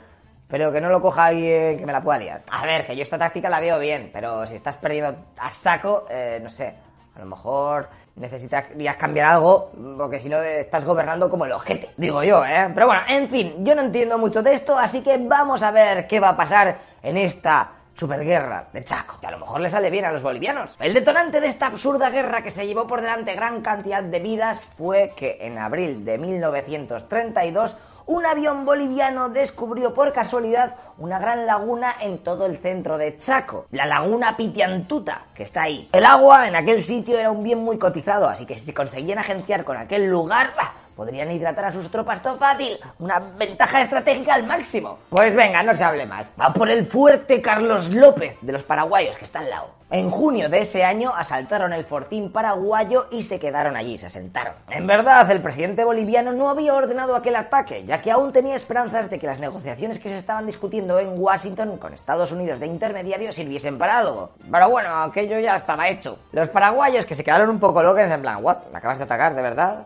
pero 0.47 0.71
que 0.71 0.79
no 0.79 0.89
lo 0.89 1.01
coja 1.01 1.25
alguien 1.25 1.77
que 1.77 1.85
me 1.85 1.91
la 1.91 2.01
pueda 2.01 2.19
liar. 2.19 2.43
A 2.51 2.65
ver, 2.65 2.85
que 2.85 2.95
yo 2.95 3.03
esta 3.03 3.17
táctica 3.17 3.49
la 3.49 3.59
veo 3.59 3.79
bien, 3.79 4.09
pero 4.13 4.45
si 4.47 4.55
estás 4.55 4.77
perdiendo 4.77 5.15
a 5.39 5.51
saco, 5.51 6.05
eh, 6.09 6.39
no 6.41 6.49
sé, 6.49 6.73
a 7.15 7.19
lo 7.19 7.25
mejor 7.25 7.89
necesitarías 8.15 8.95
cambiar 8.95 9.33
algo, 9.33 9.71
porque 9.97 10.19
si 10.19 10.29
no 10.29 10.41
estás 10.41 10.85
gobernando 10.85 11.29
como 11.29 11.45
el 11.45 11.51
ojete, 11.51 11.89
digo 11.97 12.23
yo, 12.23 12.45
¿eh? 12.45 12.71
Pero 12.73 12.87
bueno, 12.87 13.01
en 13.07 13.29
fin, 13.29 13.65
yo 13.65 13.75
no 13.75 13.81
entiendo 13.81 14.17
mucho 14.17 14.41
de 14.41 14.53
esto, 14.53 14.77
así 14.77 15.01
que 15.01 15.17
vamos 15.17 15.61
a 15.61 15.71
ver 15.71 16.07
qué 16.07 16.19
va 16.19 16.29
a 16.29 16.37
pasar 16.37 16.77
en 17.03 17.17
esta 17.17 17.71
superguerra 17.93 18.67
de 18.73 18.83
Chaco, 18.83 19.19
que 19.19 19.27
a 19.27 19.31
lo 19.31 19.39
mejor 19.39 19.61
le 19.61 19.69
sale 19.69 19.89
bien 19.89 20.05
a 20.05 20.11
los 20.11 20.21
bolivianos. 20.21 20.75
El 20.79 20.93
detonante 20.93 21.39
de 21.39 21.47
esta 21.47 21.67
absurda 21.67 22.09
guerra 22.09 22.41
que 22.41 22.51
se 22.51 22.67
llevó 22.67 22.87
por 22.87 23.01
delante 23.01 23.33
gran 23.35 23.61
cantidad 23.61 24.03
de 24.03 24.19
vidas 24.19 24.59
fue 24.77 25.13
que 25.15 25.37
en 25.41 25.57
abril 25.57 26.03
de 26.03 26.17
1932 26.17 27.77
un 28.07 28.25
avión 28.25 28.65
boliviano 28.65 29.29
descubrió 29.29 29.93
por 29.93 30.13
casualidad 30.13 30.75
una 30.97 31.19
gran 31.19 31.45
laguna 31.45 31.95
en 31.99 32.19
todo 32.19 32.45
el 32.45 32.59
centro 32.59 32.97
de 32.97 33.17
Chaco, 33.17 33.65
la 33.71 33.85
laguna 33.85 34.37
Pitiantuta, 34.37 35.25
que 35.33 35.43
está 35.43 35.63
ahí. 35.63 35.89
El 35.91 36.05
agua 36.05 36.47
en 36.47 36.55
aquel 36.55 36.83
sitio 36.83 37.17
era 37.17 37.31
un 37.31 37.43
bien 37.43 37.59
muy 37.59 37.77
cotizado, 37.77 38.29
así 38.29 38.45
que 38.45 38.55
si 38.55 38.65
se 38.65 38.73
conseguían 38.73 39.19
agenciar 39.19 39.63
con 39.63 39.77
aquel 39.77 40.09
lugar, 40.09 40.53
podrían 40.95 41.31
hidratar 41.31 41.65
a 41.65 41.71
sus 41.71 41.89
tropas 41.91 42.21
todo 42.21 42.37
fácil. 42.37 42.79
Una 42.99 43.19
ventaja 43.19 43.81
estratégica 43.81 44.33
al 44.33 44.43
máximo. 44.43 44.99
Pues 45.09 45.35
venga, 45.35 45.61
no 45.63 45.75
se 45.75 45.83
hable 45.83 46.05
más. 46.05 46.27
Va 46.39 46.53
por 46.53 46.69
el 46.69 46.85
fuerte 46.85 47.41
Carlos 47.41 47.89
López 47.89 48.37
de 48.41 48.51
los 48.53 48.63
paraguayos 48.63 49.17
que 49.17 49.25
está 49.25 49.39
al 49.39 49.49
lado. 49.49 49.85
En 49.91 50.09
junio 50.09 50.49
de 50.49 50.61
ese 50.61 50.83
año 50.83 51.13
asaltaron 51.15 51.71
el 51.71 51.85
fortín 51.85 52.31
paraguayo 52.31 53.05
y 53.11 53.21
se 53.21 53.39
quedaron 53.39 53.75
allí, 53.75 53.99
se 53.99 54.09
sentaron. 54.09 54.55
En 54.69 54.87
verdad, 54.87 55.29
el 55.29 55.43
presidente 55.43 55.83
boliviano 55.83 56.33
no 56.33 56.49
había 56.49 56.73
ordenado 56.73 57.15
aquel 57.15 57.35
ataque, 57.35 57.85
ya 57.85 58.01
que 58.01 58.09
aún 58.09 58.33
tenía 58.33 58.55
esperanzas 58.55 59.11
de 59.11 59.19
que 59.19 59.27
las 59.27 59.39
negociaciones 59.39 59.99
que 59.99 60.09
se 60.09 60.17
estaban 60.17 60.47
discutiendo 60.47 60.99
en 60.99 61.21
Washington 61.21 61.77
con 61.77 61.93
Estados 61.93 62.31
Unidos 62.31 62.59
de 62.59 62.65
intermediario 62.65 63.31
sirviesen 63.31 63.77
para 63.77 63.99
algo. 63.99 64.31
Pero 64.51 64.69
bueno, 64.69 65.03
aquello 65.03 65.39
ya 65.39 65.55
estaba 65.55 65.87
hecho. 65.87 66.17
Los 66.31 66.49
paraguayos 66.49 67.05
que 67.05 67.13
se 67.13 67.23
quedaron 67.23 67.49
un 67.51 67.59
poco 67.59 67.83
locos 67.83 68.09
en 68.09 68.21
plan, 68.21 68.43
¿what? 68.43 68.57
¿Me 68.71 68.79
acabas 68.79 68.97
de 68.97 69.03
atacar, 69.03 69.35
de 69.35 69.41
verdad? 69.43 69.85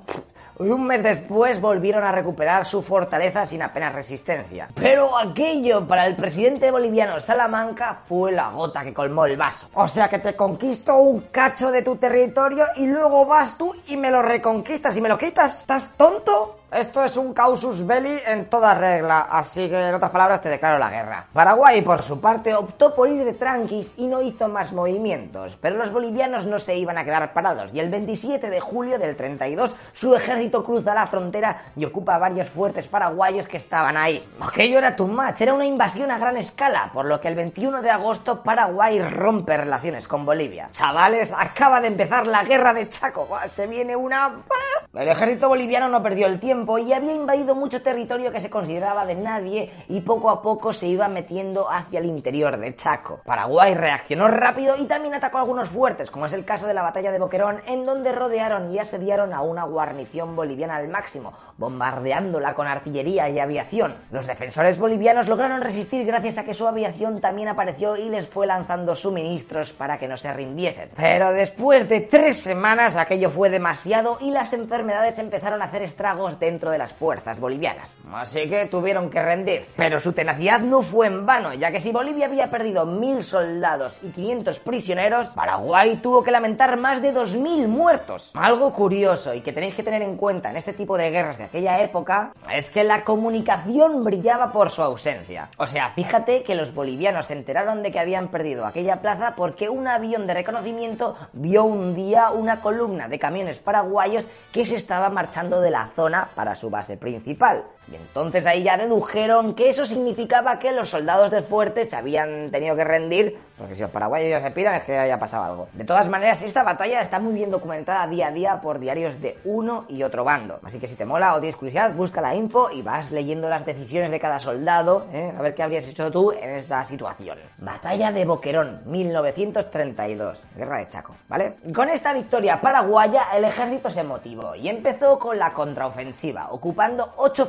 Un 0.67 0.85
mes 0.85 1.01
después 1.01 1.61
volvieron 1.61 2.03
a 2.03 2.11
recuperar 2.11 2.65
su 2.65 2.81
fortaleza 2.81 3.45
sin 3.45 3.61
apenas 3.61 3.93
resistencia. 3.93 4.67
Pero 4.75 5.17
aquello 5.17 5.87
para 5.87 6.05
el 6.05 6.15
presidente 6.17 6.69
boliviano 6.69 7.21
Salamanca 7.21 8.01
fue 8.03 8.33
la 8.33 8.49
gota 8.49 8.83
que 8.83 8.93
colmó 8.93 9.25
el 9.25 9.37
vaso. 9.37 9.69
O 9.73 9.87
sea 9.87 10.09
que 10.09 10.19
te 10.19 10.35
conquisto 10.35 10.97
un 10.97 11.21
cacho 11.31 11.71
de 11.71 11.81
tu 11.81 11.95
territorio 11.95 12.65
y 12.75 12.87
luego 12.87 13.25
vas 13.25 13.57
tú 13.57 13.73
y 13.87 13.95
me 13.95 14.11
lo 14.11 14.21
reconquistas 14.21 14.97
y 14.97 15.01
me 15.01 15.09
lo 15.09 15.17
quitas. 15.17 15.61
¿Estás 15.61 15.95
tonto? 15.95 16.58
Esto 16.71 17.03
es 17.03 17.17
un 17.17 17.33
causus 17.33 17.83
belli 17.85 18.19
en 18.27 18.45
toda 18.45 18.75
regla, 18.75 19.27
así 19.31 19.67
que 19.67 19.89
en 19.89 19.95
otras 19.95 20.11
palabras 20.11 20.39
te 20.39 20.49
declaro 20.49 20.77
la 20.77 20.91
guerra. 20.91 21.25
Paraguay, 21.33 21.81
por 21.81 22.03
su 22.03 22.21
parte, 22.21 22.53
optó 22.53 22.93
por 22.93 23.09
ir 23.09 23.25
de 23.25 23.33
tranquis 23.33 23.95
y 23.97 24.05
no 24.05 24.21
hizo 24.21 24.47
más 24.47 24.71
movimientos, 24.71 25.57
pero 25.59 25.77
los 25.77 25.91
bolivianos 25.91 26.45
no 26.45 26.59
se 26.59 26.75
iban 26.75 26.99
a 26.99 27.03
quedar 27.03 27.33
parados 27.33 27.73
y 27.73 27.79
el 27.79 27.89
27 27.89 28.51
de 28.51 28.59
julio 28.59 28.99
del 28.99 29.15
32 29.15 29.75
su 29.93 30.15
ejército 30.15 30.63
cruza 30.63 30.93
la 30.93 31.07
frontera 31.07 31.63
y 31.75 31.85
ocupa 31.85 32.19
varios 32.19 32.49
fuertes 32.49 32.87
paraguayos 32.87 33.47
que 33.47 33.57
estaban 33.57 33.97
ahí. 33.97 34.23
Aquello 34.39 34.77
era 34.77 34.95
too 34.95 35.07
much, 35.07 35.41
era 35.41 35.55
una 35.55 35.65
invasión 35.65 36.11
a 36.11 36.19
gran 36.19 36.37
escala, 36.37 36.91
por 36.93 37.05
lo 37.05 37.19
que 37.19 37.29
el 37.29 37.35
21 37.35 37.81
de 37.81 37.89
agosto 37.89 38.43
Paraguay 38.43 39.01
rompe 39.01 39.57
relaciones 39.57 40.07
con 40.07 40.23
Bolivia. 40.23 40.69
Chavales, 40.73 41.33
acaba 41.35 41.81
de 41.81 41.87
empezar 41.87 42.27
la 42.27 42.43
guerra 42.43 42.75
de 42.75 42.87
Chaco, 42.89 43.27
se 43.47 43.65
viene 43.65 43.95
una... 43.95 44.43
El 44.91 45.07
ejército 45.07 45.47
boliviano 45.47 45.87
no 45.87 46.01
perdió 46.01 46.25
el 46.25 46.39
tiempo 46.39 46.79
y 46.79 46.93
había 46.93 47.13
invadido 47.13 47.53
mucho 47.53 47.83
territorio 47.83 48.31
que 48.31 48.39
se 48.39 48.49
consideraba 48.49 49.05
de 49.05 49.13
nadie 49.13 49.71
y 49.87 50.01
poco 50.01 50.31
a 50.31 50.41
poco 50.41 50.73
se 50.73 50.87
iba 50.87 51.07
metiendo 51.07 51.69
hacia 51.69 51.99
el 51.99 52.07
interior 52.07 52.57
de 52.57 52.75
Chaco. 52.75 53.21
Paraguay 53.23 53.75
reaccionó 53.75 54.27
rápido 54.29 54.77
y 54.77 54.87
también 54.87 55.13
atacó 55.13 55.37
algunos 55.37 55.69
fuertes, 55.69 56.09
como 56.09 56.25
es 56.25 56.33
el 56.33 56.43
caso 56.43 56.65
de 56.65 56.73
la 56.73 56.81
batalla 56.81 57.11
de 57.11 57.19
Boquerón, 57.19 57.61
en 57.67 57.85
donde 57.85 58.11
rodearon 58.11 58.73
y 58.73 58.79
asediaron 58.79 59.31
a 59.31 59.43
una 59.43 59.63
guarnición 59.63 60.35
boliviana 60.35 60.77
al 60.77 60.87
máximo, 60.87 61.33
bombardeándola 61.57 62.55
con 62.55 62.65
artillería 62.65 63.29
y 63.29 63.37
aviación. 63.37 63.93
Los 64.09 64.25
defensores 64.25 64.79
bolivianos 64.79 65.27
lograron 65.27 65.61
resistir 65.61 66.03
gracias 66.03 66.39
a 66.39 66.45
que 66.45 66.55
su 66.55 66.67
aviación 66.67 67.21
también 67.21 67.49
apareció 67.49 67.95
y 67.95 68.09
les 68.09 68.27
fue 68.27 68.47
lanzando 68.47 68.95
suministros 68.95 69.71
para 69.71 69.99
que 69.99 70.07
no 70.07 70.17
se 70.17 70.33
rindiesen. 70.33 70.89
Pero 70.95 71.31
después 71.31 71.87
de 71.87 72.01
tres 72.01 72.41
semanas 72.41 72.95
aquello 72.95 73.29
fue 73.29 73.51
demasiado 73.51 74.17
y 74.19 74.31
las 74.31 74.51
enfermedades 74.51 74.78
empezaron 75.19 75.61
a 75.61 75.65
hacer 75.65 75.81
estragos 75.81 76.39
dentro 76.39 76.71
de 76.71 76.77
las 76.77 76.93
fuerzas 76.93 77.39
bolivianas. 77.39 77.95
Así 78.13 78.49
que 78.49 78.65
tuvieron 78.67 79.09
que 79.09 79.21
rendirse. 79.21 79.73
Pero 79.77 79.99
su 79.99 80.13
tenacidad 80.13 80.59
no 80.61 80.81
fue 80.81 81.07
en 81.07 81.25
vano, 81.25 81.53
ya 81.53 81.71
que 81.71 81.79
si 81.79 81.91
Bolivia 81.91 82.27
había 82.27 82.49
perdido 82.49 82.85
mil 82.85 83.23
soldados 83.23 83.99
y 84.03 84.09
500 84.09 84.59
prisioneros, 84.59 85.27
Paraguay 85.29 85.97
tuvo 85.97 86.23
que 86.23 86.31
lamentar 86.31 86.77
más 86.77 87.01
de 87.01 87.13
2.000 87.13 87.67
muertos. 87.67 88.31
Algo 88.33 88.71
curioso 88.73 89.33
y 89.33 89.41
que 89.41 89.53
tenéis 89.53 89.75
que 89.75 89.83
tener 89.83 90.01
en 90.01 90.15
cuenta 90.15 90.49
en 90.49 90.57
este 90.57 90.73
tipo 90.73 90.97
de 90.97 91.09
guerras 91.09 91.37
de 91.37 91.45
aquella 91.45 91.79
época 91.81 92.33
es 92.53 92.69
que 92.69 92.83
la 92.83 93.03
comunicación 93.03 94.03
brillaba 94.03 94.51
por 94.51 94.69
su 94.69 94.81
ausencia. 94.81 95.49
O 95.57 95.67
sea, 95.67 95.91
fíjate 95.91 96.43
que 96.43 96.55
los 96.55 96.73
bolivianos 96.73 97.25
se 97.25 97.33
enteraron 97.33 97.83
de 97.83 97.91
que 97.91 97.99
habían 97.99 98.29
perdido 98.29 98.65
aquella 98.65 99.01
plaza 99.01 99.33
porque 99.35 99.69
un 99.69 99.87
avión 99.87 100.27
de 100.27 100.33
reconocimiento 100.33 101.15
vio 101.33 101.63
un 101.63 101.95
día 101.95 102.29
una 102.31 102.61
columna 102.61 103.07
de 103.07 103.19
camiones 103.19 103.59
paraguayos 103.59 104.25
que 104.51 104.65
se 104.69 104.75
estaba 104.75 105.09
marchando 105.09 105.61
de 105.61 105.71
la 105.71 105.87
zona 105.87 106.29
para 106.35 106.55
su 106.55 106.69
base 106.69 106.95
principal. 106.95 107.65
Y 107.91 107.95
entonces 107.95 108.45
ahí 108.45 108.63
ya 108.63 108.77
dedujeron 108.77 109.55
que 109.55 109.69
eso 109.69 109.85
significaba 109.85 110.59
que 110.59 110.71
los 110.71 110.89
soldados 110.89 111.31
del 111.31 111.43
fuerte 111.43 111.85
se 111.85 111.95
habían 111.95 112.51
tenido 112.51 112.75
que 112.75 112.83
rendir, 112.83 113.37
porque 113.57 113.75
si 113.75 113.81
los 113.81 113.91
paraguayos 113.91 114.29
ya 114.29 114.41
se 114.41 114.51
piran 114.51 114.75
es 114.75 114.83
que 114.83 114.97
haya 114.97 115.17
pasado 115.19 115.43
algo. 115.43 115.69
De 115.73 115.83
todas 115.83 116.07
maneras, 116.07 116.41
esta 116.41 116.63
batalla 116.63 117.01
está 117.01 117.19
muy 117.19 117.33
bien 117.33 117.49
documentada 117.49 118.07
día 118.07 118.27
a 118.27 118.31
día 118.31 118.61
por 118.61 118.79
diarios 118.79 119.19
de 119.21 119.37
uno 119.43 119.85
y 119.89 120.03
otro 120.03 120.23
bando. 120.23 120.59
Así 120.63 120.79
que 120.79 120.87
si 120.87 120.95
te 120.95 121.05
mola 121.05 121.33
o 121.33 121.39
tienes 121.39 121.55
curiosidad, 121.55 121.93
busca 121.93 122.21
la 122.21 122.35
info 122.35 122.69
y 122.71 122.81
vas 122.81 123.11
leyendo 123.11 123.49
las 123.49 123.65
decisiones 123.65 124.11
de 124.11 124.19
cada 124.19 124.39
soldado, 124.39 125.07
¿eh? 125.11 125.33
a 125.37 125.41
ver 125.41 125.55
qué 125.55 125.63
habrías 125.63 125.85
hecho 125.87 126.11
tú 126.11 126.31
en 126.31 126.51
esta 126.51 126.83
situación. 126.83 127.37
Batalla 127.57 128.11
de 128.11 128.25
Boquerón, 128.25 128.81
1932, 128.85 130.39
guerra 130.55 130.77
de 130.77 130.89
Chaco, 130.89 131.15
¿vale? 131.27 131.55
Con 131.73 131.89
esta 131.89 132.13
victoria 132.13 132.61
paraguaya, 132.61 133.27
el 133.33 133.43
ejército 133.43 133.89
se 133.89 134.03
motivó 134.03 134.55
y 134.55 134.69
empezó 134.69 135.17
con 135.19 135.39
la 135.39 135.53
contraofensiva, 135.53 136.49
ocupando 136.51 137.13
ocho 137.17 137.45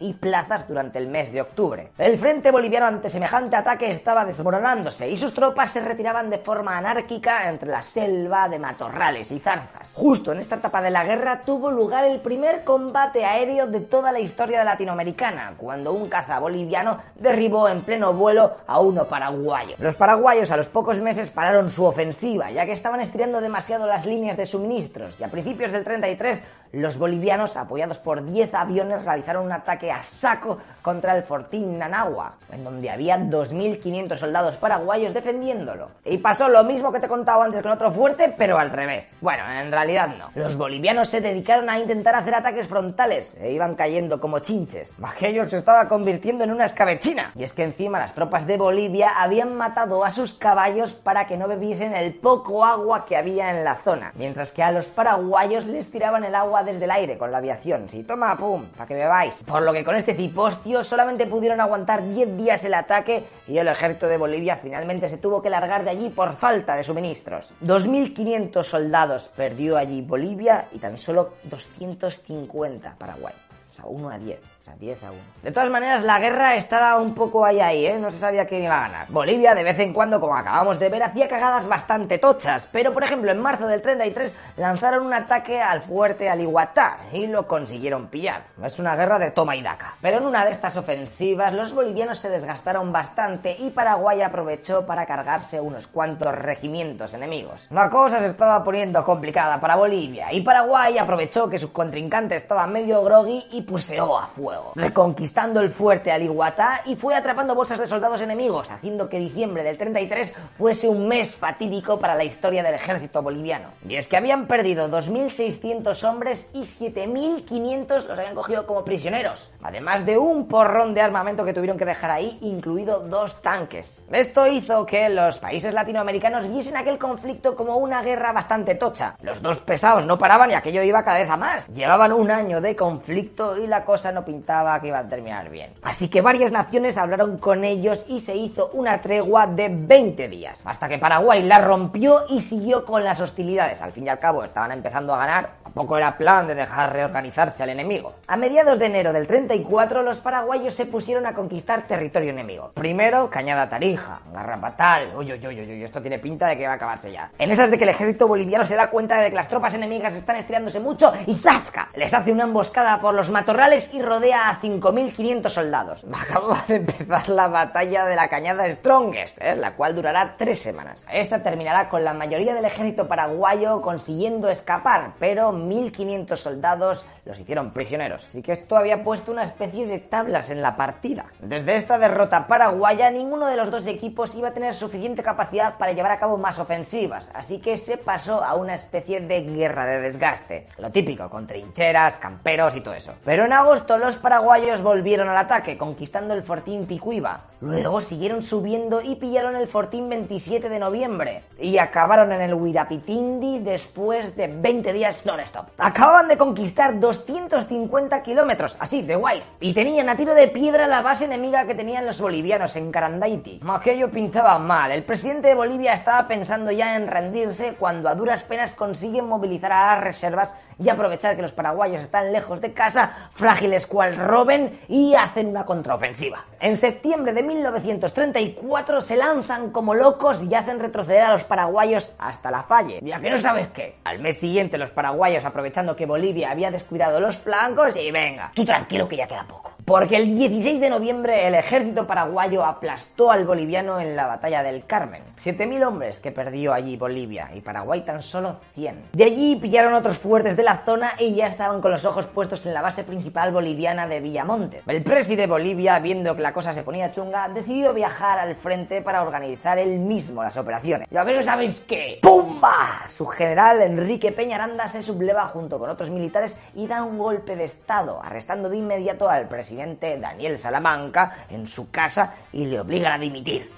y 0.00 0.12
plazas 0.14 0.68
durante 0.68 0.98
el 0.98 1.08
mes 1.08 1.32
de 1.32 1.40
octubre. 1.40 1.90
El 1.96 2.18
frente 2.18 2.50
boliviano 2.50 2.86
ante 2.86 3.08
semejante 3.08 3.56
ataque 3.56 3.90
estaba 3.90 4.24
desmoronándose 4.24 5.08
y 5.08 5.16
sus 5.16 5.32
tropas 5.32 5.70
se 5.70 5.80
retiraban 5.80 6.28
de 6.28 6.38
forma 6.38 6.76
anárquica 6.76 7.48
entre 7.48 7.70
la 7.70 7.82
selva 7.82 8.48
de 8.48 8.58
matorrales 8.58 9.30
y 9.32 9.38
zarzas. 9.38 9.90
Justo 9.94 10.32
en 10.32 10.40
esta 10.40 10.56
etapa 10.56 10.82
de 10.82 10.90
la 10.90 11.04
guerra 11.04 11.42
tuvo 11.44 11.70
lugar 11.70 12.04
el 12.04 12.20
primer 12.20 12.64
combate 12.64 13.24
aéreo 13.24 13.66
de 13.66 13.80
toda 13.80 14.12
la 14.12 14.20
historia 14.20 14.64
latinoamericana, 14.64 15.54
cuando 15.56 15.92
un 15.92 16.08
caza 16.08 16.38
boliviano 16.38 16.98
derribó 17.16 17.68
en 17.68 17.82
pleno 17.82 18.12
vuelo 18.12 18.56
a 18.66 18.80
uno 18.80 19.06
paraguayo. 19.06 19.76
Los 19.78 19.96
paraguayos 19.96 20.50
a 20.50 20.56
los 20.56 20.66
pocos 20.66 20.98
meses 20.98 21.30
pararon 21.30 21.70
su 21.70 21.84
ofensiva, 21.84 22.50
ya 22.50 22.66
que 22.66 22.72
estaban 22.72 23.00
estirando 23.00 23.40
demasiado 23.40 23.86
las 23.86 24.04
líneas 24.04 24.36
de 24.36 24.46
suministros, 24.46 25.18
y 25.18 25.24
a 25.24 25.28
principios 25.28 25.72
del 25.72 25.84
33 25.84 26.42
los 26.74 26.98
bolivianos, 26.98 27.56
apoyados 27.56 27.98
por 27.98 28.24
10 28.24 28.52
aviones, 28.54 29.04
realizaron 29.04 29.46
un 29.46 29.52
ataque 29.52 29.90
a 29.90 30.02
saco 30.02 30.58
contra 30.82 31.16
el 31.16 31.22
fortín 31.22 31.78
Nanagua, 31.78 32.34
en 32.52 32.64
donde 32.64 32.90
había 32.90 33.18
2.500 33.18 34.18
soldados 34.18 34.56
paraguayos 34.56 35.14
defendiéndolo. 35.14 35.90
Y 36.04 36.18
pasó 36.18 36.48
lo 36.48 36.64
mismo 36.64 36.92
que 36.92 37.00
te 37.00 37.06
he 37.06 37.08
contado 37.08 37.42
antes 37.42 37.62
con 37.62 37.70
otro 37.70 37.90
fuerte, 37.90 38.34
pero 38.36 38.58
al 38.58 38.70
revés. 38.70 39.14
Bueno, 39.20 39.50
en 39.50 39.70
realidad 39.70 40.08
no. 40.18 40.30
Los 40.34 40.56
bolivianos 40.56 41.08
se 41.08 41.20
dedicaron 41.20 41.70
a 41.70 41.78
intentar 41.78 42.14
hacer 42.16 42.34
ataques 42.34 42.68
frontales 42.68 43.32
e 43.40 43.52
iban 43.52 43.74
cayendo 43.74 44.20
como 44.20 44.40
chinches. 44.40 44.96
Aquello 45.02 45.46
se 45.46 45.56
estaba 45.56 45.88
convirtiendo 45.88 46.44
en 46.44 46.50
una 46.50 46.66
escabechina. 46.66 47.32
Y 47.34 47.44
es 47.44 47.52
que 47.52 47.62
encima 47.62 47.98
las 47.98 48.14
tropas 48.14 48.46
de 48.46 48.58
Bolivia 48.58 49.12
habían 49.16 49.54
matado 49.54 50.04
a 50.04 50.12
sus 50.12 50.34
caballos 50.34 50.92
para 50.92 51.26
que 51.26 51.36
no 51.36 51.48
bebiesen 51.48 51.94
el 51.94 52.14
poco 52.14 52.64
agua 52.64 53.06
que 53.06 53.16
había 53.16 53.50
en 53.50 53.64
la 53.64 53.76
zona, 53.76 54.12
mientras 54.16 54.52
que 54.52 54.62
a 54.62 54.72
los 54.72 54.86
paraguayos 54.86 55.66
les 55.66 55.90
tiraban 55.90 56.24
el 56.24 56.34
agua 56.34 56.63
desde 56.64 56.84
el 56.84 56.90
aire 56.90 57.18
con 57.18 57.30
la 57.30 57.38
aviación. 57.38 57.88
Si 57.88 58.02
toma, 58.02 58.36
pum, 58.36 58.66
para 58.76 58.86
que 58.86 58.94
bebáis. 58.94 59.44
Por 59.44 59.62
lo 59.62 59.72
que 59.72 59.84
con 59.84 59.94
este 59.94 60.14
cipostio 60.14 60.82
solamente 60.82 61.26
pudieron 61.26 61.60
aguantar 61.60 62.02
10 62.02 62.36
días 62.36 62.64
el 62.64 62.74
ataque 62.74 63.24
y 63.46 63.58
el 63.58 63.68
ejército 63.68 64.06
de 64.06 64.16
Bolivia 64.16 64.56
finalmente 64.56 65.08
se 65.08 65.18
tuvo 65.18 65.42
que 65.42 65.50
largar 65.50 65.84
de 65.84 65.90
allí 65.90 66.10
por 66.10 66.34
falta 66.34 66.76
de 66.76 66.84
suministros. 66.84 67.52
2.500 67.62 68.64
soldados 68.64 69.30
perdió 69.36 69.76
allí 69.76 70.02
Bolivia 70.02 70.68
y 70.72 70.78
tan 70.78 70.98
solo 70.98 71.34
250 71.44 72.96
Paraguay. 72.98 73.34
O 73.70 73.74
sea, 73.74 73.86
1 73.86 74.08
a 74.08 74.18
10. 74.18 74.53
O 74.64 74.66
sea, 74.66 74.76
10 74.76 75.04
a 75.04 75.10
1. 75.10 75.20
De 75.42 75.52
todas 75.52 75.68
maneras, 75.68 76.02
la 76.04 76.18
guerra 76.18 76.54
estaba 76.54 76.96
un 76.96 77.14
poco 77.14 77.44
ahí 77.44 77.60
ahí, 77.60 77.84
¿eh? 77.84 77.98
No 77.98 78.10
se 78.10 78.16
sabía 78.16 78.46
quién 78.46 78.64
iba 78.64 78.78
a 78.78 78.88
ganar. 78.88 79.06
Bolivia, 79.10 79.54
de 79.54 79.62
vez 79.62 79.78
en 79.78 79.92
cuando, 79.92 80.18
como 80.18 80.34
acabamos 80.34 80.78
de 80.78 80.88
ver, 80.88 81.02
hacía 81.02 81.28
cagadas 81.28 81.68
bastante 81.68 82.16
tochas. 82.16 82.66
Pero, 82.72 82.94
por 82.94 83.04
ejemplo, 83.04 83.30
en 83.30 83.42
marzo 83.42 83.66
del 83.66 83.82
33 83.82 84.34
lanzaron 84.56 85.04
un 85.04 85.12
ataque 85.12 85.60
al 85.60 85.82
fuerte 85.82 86.30
Alihuatá 86.30 86.96
y 87.12 87.26
lo 87.26 87.46
consiguieron 87.46 88.06
pillar. 88.06 88.44
Es 88.64 88.78
una 88.78 88.96
guerra 88.96 89.18
de 89.18 89.32
toma 89.32 89.54
y 89.54 89.62
daca. 89.62 89.96
Pero 90.00 90.16
en 90.16 90.24
una 90.24 90.46
de 90.46 90.52
estas 90.52 90.78
ofensivas, 90.78 91.52
los 91.52 91.74
bolivianos 91.74 92.18
se 92.18 92.30
desgastaron 92.30 92.90
bastante 92.90 93.54
y 93.58 93.68
Paraguay 93.68 94.22
aprovechó 94.22 94.86
para 94.86 95.04
cargarse 95.04 95.60
unos 95.60 95.88
cuantos 95.88 96.34
regimientos 96.34 97.12
enemigos. 97.12 97.66
La 97.68 97.90
cosa 97.90 98.18
se 98.18 98.28
estaba 98.28 98.64
poniendo 98.64 99.04
complicada 99.04 99.60
para 99.60 99.76
Bolivia 99.76 100.32
y 100.32 100.40
Paraguay 100.40 100.96
aprovechó 100.96 101.50
que 101.50 101.58
su 101.58 101.70
contrincante 101.70 102.36
estaba 102.36 102.66
medio 102.66 103.04
groggy 103.04 103.46
y 103.50 103.60
puseó 103.60 104.18
a 104.18 104.26
fuego 104.26 104.53
reconquistando 104.74 105.60
el 105.60 105.70
fuerte 105.70 106.12
Alihuatá 106.12 106.82
y 106.86 106.96
fue 106.96 107.14
atrapando 107.14 107.54
bolsas 107.54 107.78
de 107.78 107.86
soldados 107.86 108.20
enemigos, 108.20 108.70
haciendo 108.70 109.08
que 109.08 109.18
diciembre 109.18 109.62
del 109.62 109.78
33 109.78 110.32
fuese 110.56 110.88
un 110.88 111.08
mes 111.08 111.34
fatídico 111.34 111.98
para 111.98 112.14
la 112.14 112.24
historia 112.24 112.62
del 112.62 112.74
ejército 112.74 113.22
boliviano. 113.22 113.68
Y 113.88 113.96
es 113.96 114.08
que 114.08 114.16
habían 114.16 114.46
perdido 114.46 114.88
2.600 114.88 116.04
hombres 116.08 116.48
y 116.52 116.62
7.500 116.62 118.06
los 118.06 118.18
habían 118.18 118.34
cogido 118.34 118.66
como 118.66 118.84
prisioneros, 118.84 119.52
además 119.62 120.06
de 120.06 120.18
un 120.18 120.48
porrón 120.48 120.94
de 120.94 121.00
armamento 121.00 121.44
que 121.44 121.52
tuvieron 121.52 121.78
que 121.78 121.84
dejar 121.84 122.10
ahí, 122.10 122.38
incluido 122.42 123.00
dos 123.00 123.40
tanques. 123.42 124.04
Esto 124.10 124.46
hizo 124.46 124.86
que 124.86 125.08
los 125.08 125.38
países 125.38 125.74
latinoamericanos 125.74 126.48
viesen 126.48 126.76
aquel 126.76 126.98
conflicto 126.98 127.56
como 127.56 127.76
una 127.76 128.02
guerra 128.02 128.32
bastante 128.32 128.74
tocha. 128.74 129.16
Los 129.22 129.42
dos 129.42 129.58
pesados 129.58 130.06
no 130.06 130.18
paraban 130.18 130.50
y 130.50 130.54
aquello 130.54 130.82
iba 130.82 131.04
cada 131.04 131.18
vez 131.18 131.30
a 131.30 131.36
más. 131.36 131.68
Llevaban 131.68 132.12
un 132.12 132.30
año 132.30 132.60
de 132.60 132.76
conflicto 132.76 133.56
y 133.56 133.66
la 133.66 133.84
cosa 133.84 134.12
no 134.12 134.24
pintaba 134.24 134.43
que 134.80 134.88
iba 134.88 134.98
a 134.98 135.08
terminar 135.08 135.48
bien. 135.50 135.72
Así 135.82 136.08
que 136.08 136.20
varias 136.20 136.52
naciones 136.52 136.96
hablaron 136.96 137.38
con 137.38 137.64
ellos 137.64 138.04
y 138.08 138.20
se 138.20 138.36
hizo 138.36 138.70
una 138.74 139.00
tregua 139.00 139.46
de 139.46 139.68
20 139.70 140.28
días, 140.28 140.60
hasta 140.64 140.88
que 140.88 140.98
Paraguay 140.98 141.42
la 141.42 141.58
rompió 141.58 142.20
y 142.28 142.40
siguió 142.40 142.84
con 142.84 143.02
las 143.04 143.20
hostilidades. 143.20 143.80
Al 143.80 143.92
fin 143.92 144.06
y 144.06 144.10
al 144.10 144.18
cabo 144.18 144.44
estaban 144.44 144.72
empezando 144.72 145.14
a 145.14 145.18
ganar, 145.18 145.50
tampoco 145.62 145.96
era 145.96 146.16
plan 146.16 146.46
de 146.46 146.54
dejar 146.54 146.92
reorganizarse 146.92 147.62
al 147.62 147.70
enemigo. 147.70 148.14
A 148.26 148.36
mediados 148.36 148.78
de 148.78 148.86
enero 148.86 149.12
del 149.12 149.26
34 149.26 150.02
los 150.02 150.18
paraguayos 150.18 150.74
se 150.74 150.86
pusieron 150.86 151.26
a 151.26 151.34
conquistar 151.34 151.86
territorio 151.86 152.30
enemigo. 152.30 152.72
Primero 152.74 153.30
Cañada 153.30 153.68
Tarija, 153.68 154.20
Garrapatal, 154.32 155.14
uy, 155.16 155.32
uy, 155.32 155.46
uy, 155.46 155.60
uy, 155.60 155.82
esto 155.82 156.00
tiene 156.00 156.18
pinta 156.18 156.46
de 156.46 156.56
que 156.56 156.66
va 156.66 156.74
a 156.74 156.76
acabarse 156.76 157.10
ya. 157.10 157.30
En 157.38 157.50
esas 157.50 157.70
de 157.70 157.78
que 157.78 157.84
el 157.84 157.90
ejército 157.90 158.28
boliviano 158.28 158.64
se 158.64 158.76
da 158.76 158.90
cuenta 158.90 159.20
de 159.20 159.30
que 159.30 159.36
las 159.36 159.48
tropas 159.48 159.74
enemigas 159.74 160.14
están 160.14 160.36
estirándose 160.36 160.80
mucho 160.80 161.12
y 161.26 161.34
¡zasca! 161.34 161.88
Les 161.94 162.12
hace 162.12 162.32
una 162.32 162.44
emboscada 162.44 163.00
por 163.00 163.14
los 163.14 163.30
matorrales 163.30 163.92
y 163.94 164.02
rodea 164.02 164.33
a 164.34 164.60
5.500 164.60 165.48
soldados. 165.48 166.06
Acaba 166.12 166.64
de 166.66 166.76
empezar 166.76 167.28
la 167.28 167.48
batalla 167.48 168.04
de 168.06 168.16
la 168.16 168.28
cañada 168.28 168.70
Strongest, 168.72 169.38
¿eh? 169.40 169.56
la 169.56 169.74
cual 169.74 169.94
durará 169.94 170.34
tres 170.36 170.60
semanas. 170.60 171.04
Esta 171.12 171.42
terminará 171.42 171.88
con 171.88 172.04
la 172.04 172.14
mayoría 172.14 172.54
del 172.54 172.64
ejército 172.64 173.08
paraguayo 173.08 173.80
consiguiendo 173.80 174.48
escapar, 174.48 175.12
pero 175.18 175.52
1.500 175.52 176.36
soldados 176.36 177.06
los 177.24 177.38
hicieron 177.38 177.72
prisioneros. 177.72 178.24
Así 178.26 178.42
que 178.42 178.52
esto 178.52 178.76
había 178.76 179.02
puesto 179.02 179.32
una 179.32 179.44
especie 179.44 179.86
de 179.86 179.98
tablas 179.98 180.50
en 180.50 180.60
la 180.60 180.76
partida. 180.76 181.26
Desde 181.40 181.76
esta 181.76 181.98
derrota 181.98 182.46
paraguaya, 182.46 183.10
ninguno 183.10 183.46
de 183.46 183.56
los 183.56 183.70
dos 183.70 183.86
equipos 183.86 184.34
iba 184.34 184.48
a 184.48 184.54
tener 184.54 184.74
suficiente 184.74 185.22
capacidad 185.22 185.78
para 185.78 185.92
llevar 185.92 186.12
a 186.12 186.18
cabo 186.18 186.36
más 186.36 186.58
ofensivas, 186.58 187.30
así 187.34 187.60
que 187.60 187.78
se 187.78 187.96
pasó 187.96 188.44
a 188.44 188.54
una 188.54 188.74
especie 188.74 189.20
de 189.20 189.42
guerra 189.42 189.86
de 189.86 190.00
desgaste. 190.00 190.66
Lo 190.78 190.90
típico, 190.90 191.28
con 191.30 191.46
trincheras, 191.46 192.18
camperos 192.18 192.74
y 192.74 192.80
todo 192.80 192.94
eso. 192.94 193.14
Pero 193.24 193.44
en 193.44 193.52
agosto 193.52 193.98
los 193.98 194.18
paraguayos 194.24 194.82
volvieron 194.82 195.28
al 195.28 195.36
ataque, 195.36 195.76
conquistando 195.76 196.32
el 196.32 196.42
fortín 196.42 196.86
Picuiba. 196.86 197.42
Luego 197.60 198.00
siguieron 198.00 198.40
subiendo 198.40 199.02
y 199.02 199.16
pillaron 199.16 199.54
el 199.54 199.68
fortín 199.68 200.08
27 200.08 200.70
de 200.70 200.78
noviembre. 200.78 201.44
Y 201.58 201.76
acabaron 201.76 202.32
en 202.32 202.40
el 202.40 202.54
Huirapitindi 202.54 203.58
después 203.58 204.34
de 204.34 204.48
20 204.48 204.94
días 204.94 205.26
non-stop. 205.26 205.66
Acababan 205.76 206.28
de 206.28 206.38
conquistar 206.38 206.98
250 206.98 208.22
kilómetros, 208.22 208.76
así, 208.80 209.02
de 209.02 209.14
guays. 209.14 209.58
Y 209.60 209.74
tenían 209.74 210.08
a 210.08 210.16
tiro 210.16 210.34
de 210.34 210.48
piedra 210.48 210.86
la 210.86 211.02
base 211.02 211.26
enemiga 211.26 211.66
que 211.66 211.74
tenían 211.74 212.06
los 212.06 212.18
bolivianos 212.18 212.76
en 212.76 212.90
Carandaiti. 212.90 213.60
Aquello 213.68 214.10
pintaba 214.10 214.58
mal. 214.58 214.90
El 214.90 215.04
presidente 215.04 215.48
de 215.48 215.54
Bolivia 215.54 215.92
estaba 215.92 216.26
pensando 216.26 216.70
ya 216.70 216.96
en 216.96 217.08
rendirse 217.08 217.74
cuando 217.78 218.08
a 218.08 218.14
duras 218.14 218.42
penas 218.44 218.72
consiguen 218.72 219.26
movilizar 219.26 219.70
a 219.70 219.94
las 219.94 220.04
reservas 220.04 220.54
y 220.78 220.88
aprovechar 220.88 221.36
que 221.36 221.42
los 221.42 221.52
paraguayos 221.52 222.02
están 222.02 222.32
lejos 222.32 222.60
de 222.60 222.72
casa, 222.72 223.30
frágiles 223.32 223.86
cual 223.86 224.16
roben, 224.16 224.78
y 224.88 225.14
hacen 225.14 225.48
una 225.48 225.64
contraofensiva. 225.64 226.44
En 226.60 226.76
septiembre 226.76 227.32
de 227.32 227.42
1934 227.42 229.00
se 229.00 229.16
lanzan 229.16 229.70
como 229.70 229.94
locos 229.94 230.42
y 230.42 230.54
hacen 230.54 230.78
retroceder 230.78 231.22
a 231.22 231.32
los 231.32 231.44
paraguayos 231.44 232.12
hasta 232.18 232.50
la 232.50 232.62
falle. 232.62 233.00
Ya 233.02 233.20
que 233.20 233.30
no 233.30 233.38
sabes 233.38 233.68
qué. 233.68 233.96
Al 234.04 234.18
mes 234.20 234.38
siguiente 234.38 234.78
los 234.78 234.90
paraguayos 234.90 235.44
aprovechando 235.44 235.96
que 235.96 236.06
Bolivia 236.06 236.50
había 236.50 236.70
descuidado 236.70 237.20
los 237.20 237.36
flancos 237.36 237.96
y 237.96 238.10
venga, 238.10 238.52
tú 238.54 238.64
tranquilo 238.64 239.08
que 239.08 239.16
ya 239.16 239.26
queda 239.26 239.44
poco. 239.44 239.73
Porque 239.84 240.16
el 240.16 240.34
16 240.34 240.80
de 240.80 240.88
noviembre 240.88 241.46
el 241.46 241.54
ejército 241.54 242.06
paraguayo 242.06 242.64
aplastó 242.64 243.30
al 243.30 243.44
boliviano 243.44 244.00
en 244.00 244.16
la 244.16 244.26
batalla 244.26 244.62
del 244.62 244.86
Carmen. 244.86 245.22
7.000 245.38 245.86
hombres 245.86 246.20
que 246.20 246.32
perdió 246.32 246.72
allí 246.72 246.96
Bolivia 246.96 247.50
y 247.54 247.60
Paraguay 247.60 248.00
tan 248.00 248.22
solo 248.22 248.60
100. 248.76 249.10
De 249.12 249.24
allí 249.24 249.56
pillaron 249.56 249.92
otros 249.92 250.18
fuertes 250.18 250.56
de 250.56 250.62
la 250.62 250.78
zona 250.86 251.12
y 251.18 251.34
ya 251.34 251.48
estaban 251.48 251.82
con 251.82 251.90
los 251.90 252.06
ojos 252.06 252.26
puestos 252.26 252.64
en 252.64 252.72
la 252.72 252.80
base 252.80 253.04
principal 253.04 253.52
boliviana 253.52 254.08
de 254.08 254.20
Villamonte. 254.20 254.80
El 254.86 255.02
presidente 255.02 255.42
de 255.42 255.48
Bolivia, 255.48 255.98
viendo 255.98 256.34
que 256.34 256.40
la 256.40 256.54
cosa 256.54 256.72
se 256.72 256.82
ponía 256.82 257.12
chunga, 257.12 257.48
decidió 257.48 257.92
viajar 257.92 258.38
al 258.38 258.56
frente 258.56 259.02
para 259.02 259.20
organizar 259.20 259.78
él 259.78 259.98
mismo 259.98 260.42
las 260.42 260.56
operaciones. 260.56 261.08
¿Y 261.10 261.16
a 261.18 261.42
sabéis 261.42 261.80
qué? 261.80 262.20
¡Pumba! 262.22 263.02
Su 263.08 263.26
general 263.26 263.82
Enrique 263.82 264.32
Peñaranda 264.32 264.88
se 264.88 265.02
subleva 265.02 265.42
junto 265.42 265.78
con 265.78 265.90
otros 265.90 266.08
militares 266.08 266.56
y 266.74 266.86
da 266.86 267.02
un 267.02 267.18
golpe 267.18 267.54
de 267.54 267.64
estado, 267.64 268.22
arrestando 268.22 268.70
de 268.70 268.78
inmediato 268.78 269.28
al 269.28 269.46
presidente 269.46 269.73
Daniel 270.18 270.58
Salamanca 270.58 271.46
en 271.50 271.66
su 271.66 271.90
casa 271.90 272.34
y 272.52 272.66
le 272.66 272.80
obligan 272.80 273.12
a 273.12 273.18
dimitir. 273.18 273.70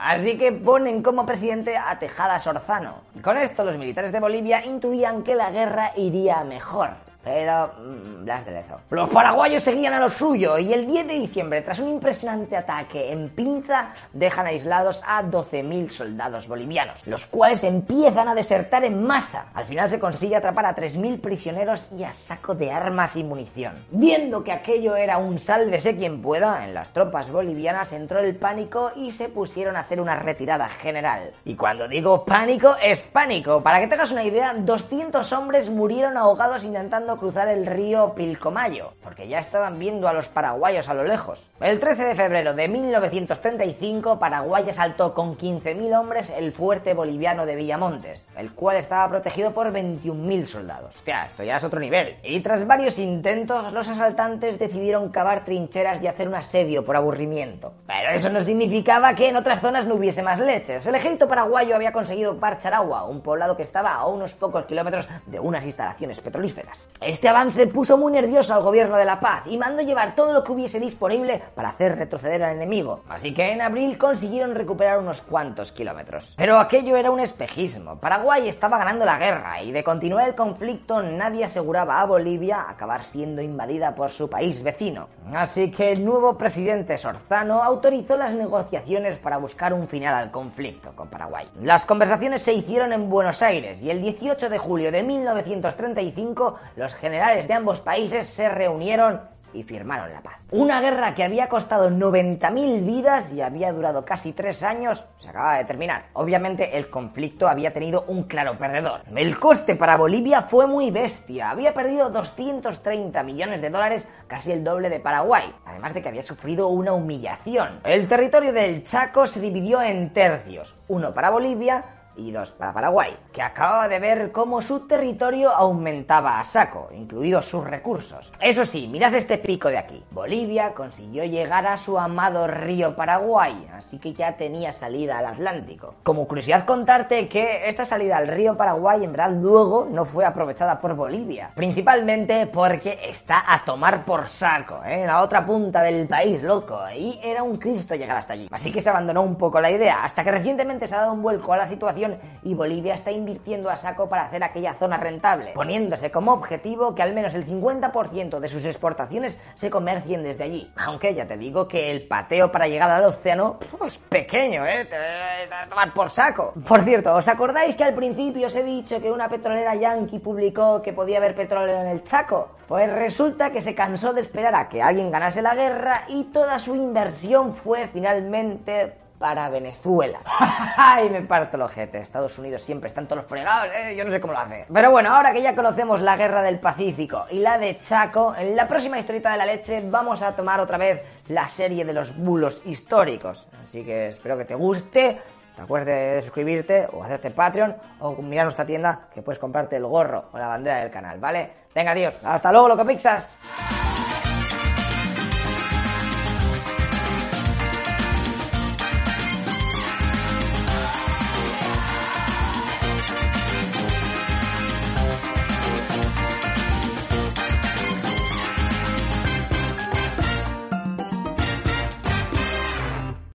Así 0.00 0.38
que 0.38 0.52
ponen 0.52 1.02
como 1.02 1.26
presidente 1.26 1.76
a 1.76 1.98
Tejada 1.98 2.40
Sorzano. 2.40 3.02
Con 3.22 3.36
esto 3.36 3.64
los 3.64 3.78
militares 3.78 4.12
de 4.12 4.20
Bolivia 4.20 4.64
intuían 4.64 5.22
que 5.22 5.34
la 5.34 5.50
guerra 5.50 5.92
iría 5.96 6.44
mejor 6.44 7.11
pero 7.22 7.72
mmm, 7.78 8.24
Blas 8.24 8.44
de 8.44 8.52
Lezo. 8.52 8.80
Los 8.90 9.08
paraguayos 9.10 9.62
seguían 9.62 9.94
a 9.94 10.00
lo 10.00 10.10
suyo 10.10 10.58
y 10.58 10.72
el 10.72 10.86
10 10.86 11.06
de 11.06 11.14
diciembre, 11.14 11.62
tras 11.62 11.78
un 11.80 11.88
impresionante 11.88 12.56
ataque 12.56 13.12
en 13.12 13.28
pinza, 13.30 13.90
dejan 14.12 14.46
aislados 14.46 15.02
a 15.06 15.22
12.000 15.22 15.88
soldados 15.90 16.48
bolivianos, 16.48 17.06
los 17.06 17.26
cuales 17.26 17.64
empiezan 17.64 18.28
a 18.28 18.34
desertar 18.34 18.84
en 18.84 19.02
masa. 19.02 19.46
Al 19.54 19.64
final 19.64 19.88
se 19.88 19.98
consigue 19.98 20.36
atrapar 20.36 20.66
a 20.66 20.74
3.000 20.74 21.20
prisioneros 21.20 21.86
y 21.96 22.04
a 22.04 22.12
saco 22.12 22.54
de 22.54 22.70
armas 22.70 23.16
y 23.16 23.24
munición. 23.24 23.74
Viendo 23.90 24.44
que 24.44 24.52
aquello 24.52 24.96
era 24.96 25.18
un 25.18 25.38
sálvese 25.38 25.96
quien 25.96 26.22
pueda, 26.22 26.64
en 26.64 26.74
las 26.74 26.92
tropas 26.92 27.30
bolivianas 27.30 27.92
entró 27.92 28.20
el 28.20 28.36
pánico 28.36 28.92
y 28.96 29.12
se 29.12 29.28
pusieron 29.28 29.76
a 29.76 29.80
hacer 29.80 30.00
una 30.00 30.16
retirada 30.16 30.68
general. 30.68 31.32
Y 31.44 31.54
cuando 31.54 31.88
digo 31.88 32.24
pánico, 32.24 32.76
es 32.82 33.02
pánico. 33.02 33.62
Para 33.62 33.80
que 33.80 33.88
tengas 33.88 34.10
una 34.10 34.24
idea, 34.24 34.54
200 34.54 35.32
hombres 35.32 35.68
murieron 35.70 36.16
ahogados 36.16 36.64
intentando 36.64 37.11
cruzar 37.18 37.48
el 37.48 37.66
río 37.66 38.14
Pilcomayo, 38.14 38.92
porque 39.02 39.28
ya 39.28 39.38
estaban 39.38 39.78
viendo 39.78 40.08
a 40.08 40.12
los 40.12 40.28
paraguayos 40.28 40.88
a 40.88 40.94
lo 40.94 41.04
lejos. 41.04 41.42
El 41.60 41.78
13 41.78 42.04
de 42.04 42.14
febrero 42.14 42.54
de 42.54 42.66
1935, 42.68 44.18
Paraguay 44.18 44.68
asaltó 44.68 45.14
con 45.14 45.36
15.000 45.36 45.98
hombres 45.98 46.30
el 46.30 46.52
fuerte 46.52 46.94
boliviano 46.94 47.46
de 47.46 47.54
Villamontes, 47.56 48.26
el 48.36 48.52
cual 48.52 48.76
estaba 48.76 49.08
protegido 49.08 49.52
por 49.52 49.72
21.000 49.72 50.44
soldados. 50.46 50.94
Hostia, 50.96 51.26
esto 51.26 51.44
ya 51.44 51.56
es 51.56 51.64
otro 51.64 51.78
nivel. 51.78 52.16
Y 52.22 52.40
tras 52.40 52.66
varios 52.66 52.98
intentos, 52.98 53.72
los 53.72 53.88
asaltantes 53.88 54.58
decidieron 54.58 55.10
cavar 55.10 55.44
trincheras 55.44 56.02
y 56.02 56.06
hacer 56.06 56.28
un 56.28 56.34
asedio 56.34 56.84
por 56.84 56.96
aburrimiento. 56.96 57.74
Pero 57.86 58.10
eso 58.10 58.28
no 58.28 58.40
significaba 58.40 59.14
que 59.14 59.28
en 59.28 59.36
otras 59.36 59.60
zonas 59.60 59.86
no 59.86 59.94
hubiese 59.94 60.22
más 60.22 60.40
leches. 60.40 60.86
El 60.86 60.94
ejército 60.94 61.28
paraguayo 61.28 61.76
había 61.76 61.92
conseguido 61.92 62.38
Parcharagua, 62.38 63.04
un 63.04 63.20
poblado 63.20 63.56
que 63.56 63.62
estaba 63.62 63.94
a 63.94 64.06
unos 64.06 64.34
pocos 64.34 64.66
kilómetros 64.66 65.08
de 65.26 65.38
unas 65.38 65.64
instalaciones 65.64 66.20
petrolíferas. 66.20 66.88
Este 67.04 67.28
avance 67.28 67.66
puso 67.66 67.98
muy 67.98 68.12
nervioso 68.12 68.54
al 68.54 68.62
gobierno 68.62 68.96
de 68.96 69.04
La 69.04 69.18
Paz 69.18 69.42
y 69.46 69.58
mandó 69.58 69.82
llevar 69.82 70.14
todo 70.14 70.32
lo 70.32 70.44
que 70.44 70.52
hubiese 70.52 70.78
disponible 70.78 71.42
para 71.54 71.70
hacer 71.70 71.98
retroceder 71.98 72.44
al 72.44 72.54
enemigo. 72.54 73.00
Así 73.08 73.34
que 73.34 73.50
en 73.50 73.60
abril 73.60 73.98
consiguieron 73.98 74.54
recuperar 74.54 75.00
unos 75.00 75.20
cuantos 75.20 75.72
kilómetros. 75.72 76.34
Pero 76.36 76.60
aquello 76.60 76.96
era 76.96 77.10
un 77.10 77.18
espejismo. 77.18 77.96
Paraguay 77.96 78.48
estaba 78.48 78.78
ganando 78.78 79.04
la 79.04 79.18
guerra 79.18 79.62
y 79.62 79.72
de 79.72 79.82
continuar 79.82 80.28
el 80.28 80.36
conflicto 80.36 81.02
nadie 81.02 81.44
aseguraba 81.44 82.00
a 82.00 82.06
Bolivia 82.06 82.66
acabar 82.68 83.04
siendo 83.04 83.42
invadida 83.42 83.96
por 83.96 84.12
su 84.12 84.30
país 84.30 84.62
vecino. 84.62 85.08
Así 85.34 85.72
que 85.72 85.90
el 85.90 86.04
nuevo 86.04 86.38
presidente 86.38 86.98
Sorzano 86.98 87.64
autorizó 87.64 88.16
las 88.16 88.32
negociaciones 88.32 89.18
para 89.18 89.38
buscar 89.38 89.74
un 89.74 89.88
final 89.88 90.14
al 90.14 90.30
conflicto 90.30 90.92
con 90.94 91.08
Paraguay. 91.08 91.48
Las 91.60 91.84
conversaciones 91.84 92.42
se 92.42 92.52
hicieron 92.52 92.92
en 92.92 93.10
Buenos 93.10 93.42
Aires 93.42 93.82
y 93.82 93.90
el 93.90 94.00
18 94.02 94.48
de 94.48 94.58
julio 94.58 94.92
de 94.92 95.02
1935 95.02 96.58
los 96.76 96.91
generales 96.94 97.48
de 97.48 97.54
ambos 97.54 97.80
países 97.80 98.28
se 98.28 98.48
reunieron 98.48 99.32
y 99.54 99.62
firmaron 99.62 100.12
la 100.12 100.20
paz. 100.20 100.36
Una 100.50 100.80
guerra 100.80 101.14
que 101.14 101.24
había 101.24 101.48
costado 101.48 101.90
90.000 101.90 102.84
vidas 102.84 103.32
y 103.32 103.40
había 103.40 103.72
durado 103.72 104.04
casi 104.04 104.32
tres 104.32 104.62
años 104.62 105.04
se 105.20 105.28
acaba 105.28 105.56
de 105.56 105.64
terminar. 105.64 106.06
Obviamente 106.14 106.76
el 106.76 106.90
conflicto 106.90 107.48
había 107.48 107.72
tenido 107.72 108.04
un 108.08 108.24
claro 108.24 108.58
perdedor. 108.58 109.02
El 109.14 109.38
coste 109.38 109.76
para 109.76 109.96
Bolivia 109.96 110.42
fue 110.42 110.66
muy 110.66 110.90
bestia. 110.90 111.50
Había 111.50 111.74
perdido 111.74 112.10
230 112.10 113.22
millones 113.22 113.62
de 113.62 113.70
dólares, 113.70 114.08
casi 114.26 114.52
el 114.52 114.64
doble 114.64 114.90
de 114.90 115.00
Paraguay. 115.00 115.54
Además 115.64 115.94
de 115.94 116.02
que 116.02 116.08
había 116.08 116.22
sufrido 116.22 116.68
una 116.68 116.92
humillación. 116.92 117.80
El 117.84 118.08
territorio 118.08 118.52
del 118.52 118.84
Chaco 118.84 119.26
se 119.26 119.40
dividió 119.40 119.80
en 119.82 120.12
tercios. 120.12 120.74
Uno 120.88 121.14
para 121.14 121.30
Bolivia, 121.30 121.84
y 122.16 122.30
dos 122.30 122.50
para 122.52 122.72
Paraguay, 122.72 123.16
que 123.32 123.42
acababa 123.42 123.88
de 123.88 123.98
ver 123.98 124.32
cómo 124.32 124.62
su 124.62 124.86
territorio 124.86 125.50
aumentaba 125.50 126.38
a 126.38 126.44
saco, 126.44 126.88
incluidos 126.92 127.46
sus 127.46 127.64
recursos. 127.64 128.30
Eso 128.40 128.64
sí, 128.64 128.88
mirad 128.88 129.14
este 129.14 129.38
pico 129.38 129.68
de 129.68 129.78
aquí. 129.78 130.02
Bolivia 130.10 130.74
consiguió 130.74 131.24
llegar 131.24 131.66
a 131.66 131.78
su 131.78 131.98
amado 131.98 132.46
río 132.46 132.94
Paraguay, 132.94 133.68
así 133.74 133.98
que 133.98 134.12
ya 134.12 134.36
tenía 134.36 134.72
salida 134.72 135.18
al 135.18 135.26
Atlántico. 135.26 135.94
Como 136.02 136.26
curiosidad 136.26 136.64
contarte 136.64 137.28
que 137.28 137.68
esta 137.68 137.86
salida 137.86 138.18
al 138.18 138.28
río 138.28 138.56
Paraguay 138.56 139.04
en 139.04 139.12
verdad 139.12 139.32
luego 139.32 139.86
no 139.90 140.04
fue 140.04 140.24
aprovechada 140.24 140.80
por 140.80 140.94
Bolivia, 140.94 141.50
principalmente 141.54 142.46
porque 142.46 142.98
está 143.08 143.44
a 143.46 143.64
tomar 143.64 144.04
por 144.04 144.28
saco, 144.28 144.80
¿eh? 144.84 145.02
en 145.02 145.06
la 145.06 145.22
otra 145.22 145.44
punta 145.44 145.82
del 145.82 146.06
país, 146.06 146.42
loco, 146.42 146.78
y 146.94 147.20
era 147.22 147.42
un 147.42 147.56
Cristo 147.56 147.94
llegar 147.94 148.16
hasta 148.16 148.34
allí. 148.34 148.48
Así 148.50 148.72
que 148.72 148.80
se 148.80 148.90
abandonó 148.90 149.22
un 149.22 149.36
poco 149.36 149.60
la 149.60 149.70
idea, 149.70 150.04
hasta 150.04 150.24
que 150.24 150.30
recientemente 150.30 150.86
se 150.86 150.94
ha 150.94 151.00
dado 151.00 151.12
un 151.12 151.22
vuelco 151.22 151.52
a 151.52 151.56
la 151.56 151.68
situación 151.68 152.01
y 152.42 152.54
Bolivia 152.54 152.94
está 152.94 153.10
invirtiendo 153.10 153.70
a 153.70 153.76
saco 153.76 154.08
para 154.08 154.24
hacer 154.24 154.42
aquella 154.42 154.74
zona 154.74 154.96
rentable, 154.96 155.52
poniéndose 155.54 156.10
como 156.10 156.32
objetivo 156.32 156.94
que 156.94 157.02
al 157.02 157.12
menos 157.12 157.34
el 157.34 157.46
50% 157.46 158.38
de 158.38 158.48
sus 158.48 158.64
exportaciones 158.64 159.38
se 159.54 159.70
comercien 159.70 160.22
desde 160.22 160.44
allí. 160.44 160.72
Aunque 160.76 161.14
ya 161.14 161.26
te 161.26 161.36
digo 161.36 161.68
que 161.68 161.90
el 161.90 162.06
pateo 162.06 162.50
para 162.50 162.66
llegar 162.66 162.90
al 162.90 163.04
océano 163.04 163.58
es 163.86 163.98
pequeño, 163.98 164.66
¿eh? 164.66 164.84
Te, 164.86 164.96
a 164.96 165.68
tomar 165.68 165.92
por 165.92 166.10
saco. 166.10 166.52
Por 166.66 166.80
cierto, 166.82 167.14
¿os 167.14 167.28
acordáis 167.28 167.76
que 167.76 167.84
al 167.84 167.94
principio 167.94 168.46
os 168.46 168.54
he 168.54 168.62
dicho 168.62 169.00
que 169.00 169.10
una 169.10 169.28
petrolera 169.28 169.74
yankee 169.74 170.18
publicó 170.18 170.82
que 170.82 170.92
podía 170.92 171.18
haber 171.18 171.34
petróleo 171.34 171.80
en 171.80 171.86
el 171.86 172.04
Chaco? 172.04 172.56
Pues 172.66 172.90
resulta 172.90 173.50
que 173.50 173.60
se 173.60 173.74
cansó 173.74 174.12
de 174.12 174.22
esperar 174.22 174.54
a 174.54 174.68
que 174.68 174.82
alguien 174.82 175.10
ganase 175.10 175.42
la 175.42 175.54
guerra 175.54 176.04
y 176.08 176.24
toda 176.24 176.58
su 176.58 176.74
inversión 176.74 177.54
fue 177.54 177.88
finalmente 177.88 179.01
para 179.22 179.48
Venezuela. 179.50 180.18
¡Ay, 180.76 181.08
me 181.08 181.22
parto 181.22 181.56
el 181.56 181.62
ojete! 181.62 181.98
Estados 181.98 182.36
Unidos 182.40 182.60
siempre 182.60 182.88
están 182.88 183.06
todos 183.06 183.24
fregados, 183.24 183.68
¿eh? 183.72 183.94
yo 183.96 184.04
no 184.04 184.10
sé 184.10 184.20
cómo 184.20 184.32
lo 184.32 184.40
hace. 184.40 184.66
Pero 184.74 184.90
bueno, 184.90 185.14
ahora 185.14 185.32
que 185.32 185.40
ya 185.40 185.54
conocemos 185.54 186.00
la 186.00 186.16
guerra 186.16 186.42
del 186.42 186.58
Pacífico 186.58 187.26
y 187.30 187.38
la 187.38 187.56
de 187.56 187.78
Chaco, 187.78 188.34
en 188.36 188.56
la 188.56 188.66
próxima 188.66 188.98
historieta 188.98 189.30
de 189.30 189.38
la 189.38 189.46
leche 189.46 189.80
vamos 189.84 190.22
a 190.22 190.34
tomar 190.34 190.58
otra 190.58 190.76
vez 190.76 191.02
la 191.28 191.48
serie 191.48 191.84
de 191.84 191.92
los 191.92 192.16
bulos 192.16 192.62
históricos. 192.64 193.46
Así 193.68 193.84
que 193.84 194.08
espero 194.08 194.36
que 194.36 194.44
te 194.44 194.56
guste. 194.56 195.20
Te 195.54 195.62
acuerdes 195.62 196.16
de 196.16 196.22
suscribirte 196.22 196.88
o 196.92 197.04
hacerte 197.04 197.30
Patreon 197.30 197.76
o 198.00 198.16
mirar 198.22 198.46
nuestra 198.46 198.66
tienda 198.66 199.02
que 199.14 199.22
puedes 199.22 199.38
comprarte 199.38 199.76
el 199.76 199.86
gorro 199.86 200.30
o 200.32 200.38
la 200.38 200.48
bandera 200.48 200.78
del 200.78 200.90
canal, 200.90 201.20
¿vale? 201.20 201.48
Venga, 201.72 201.94
tíos, 201.94 202.14
hasta 202.24 202.50
luego, 202.50 202.66
loco 202.66 202.84
pixas. 202.84 203.32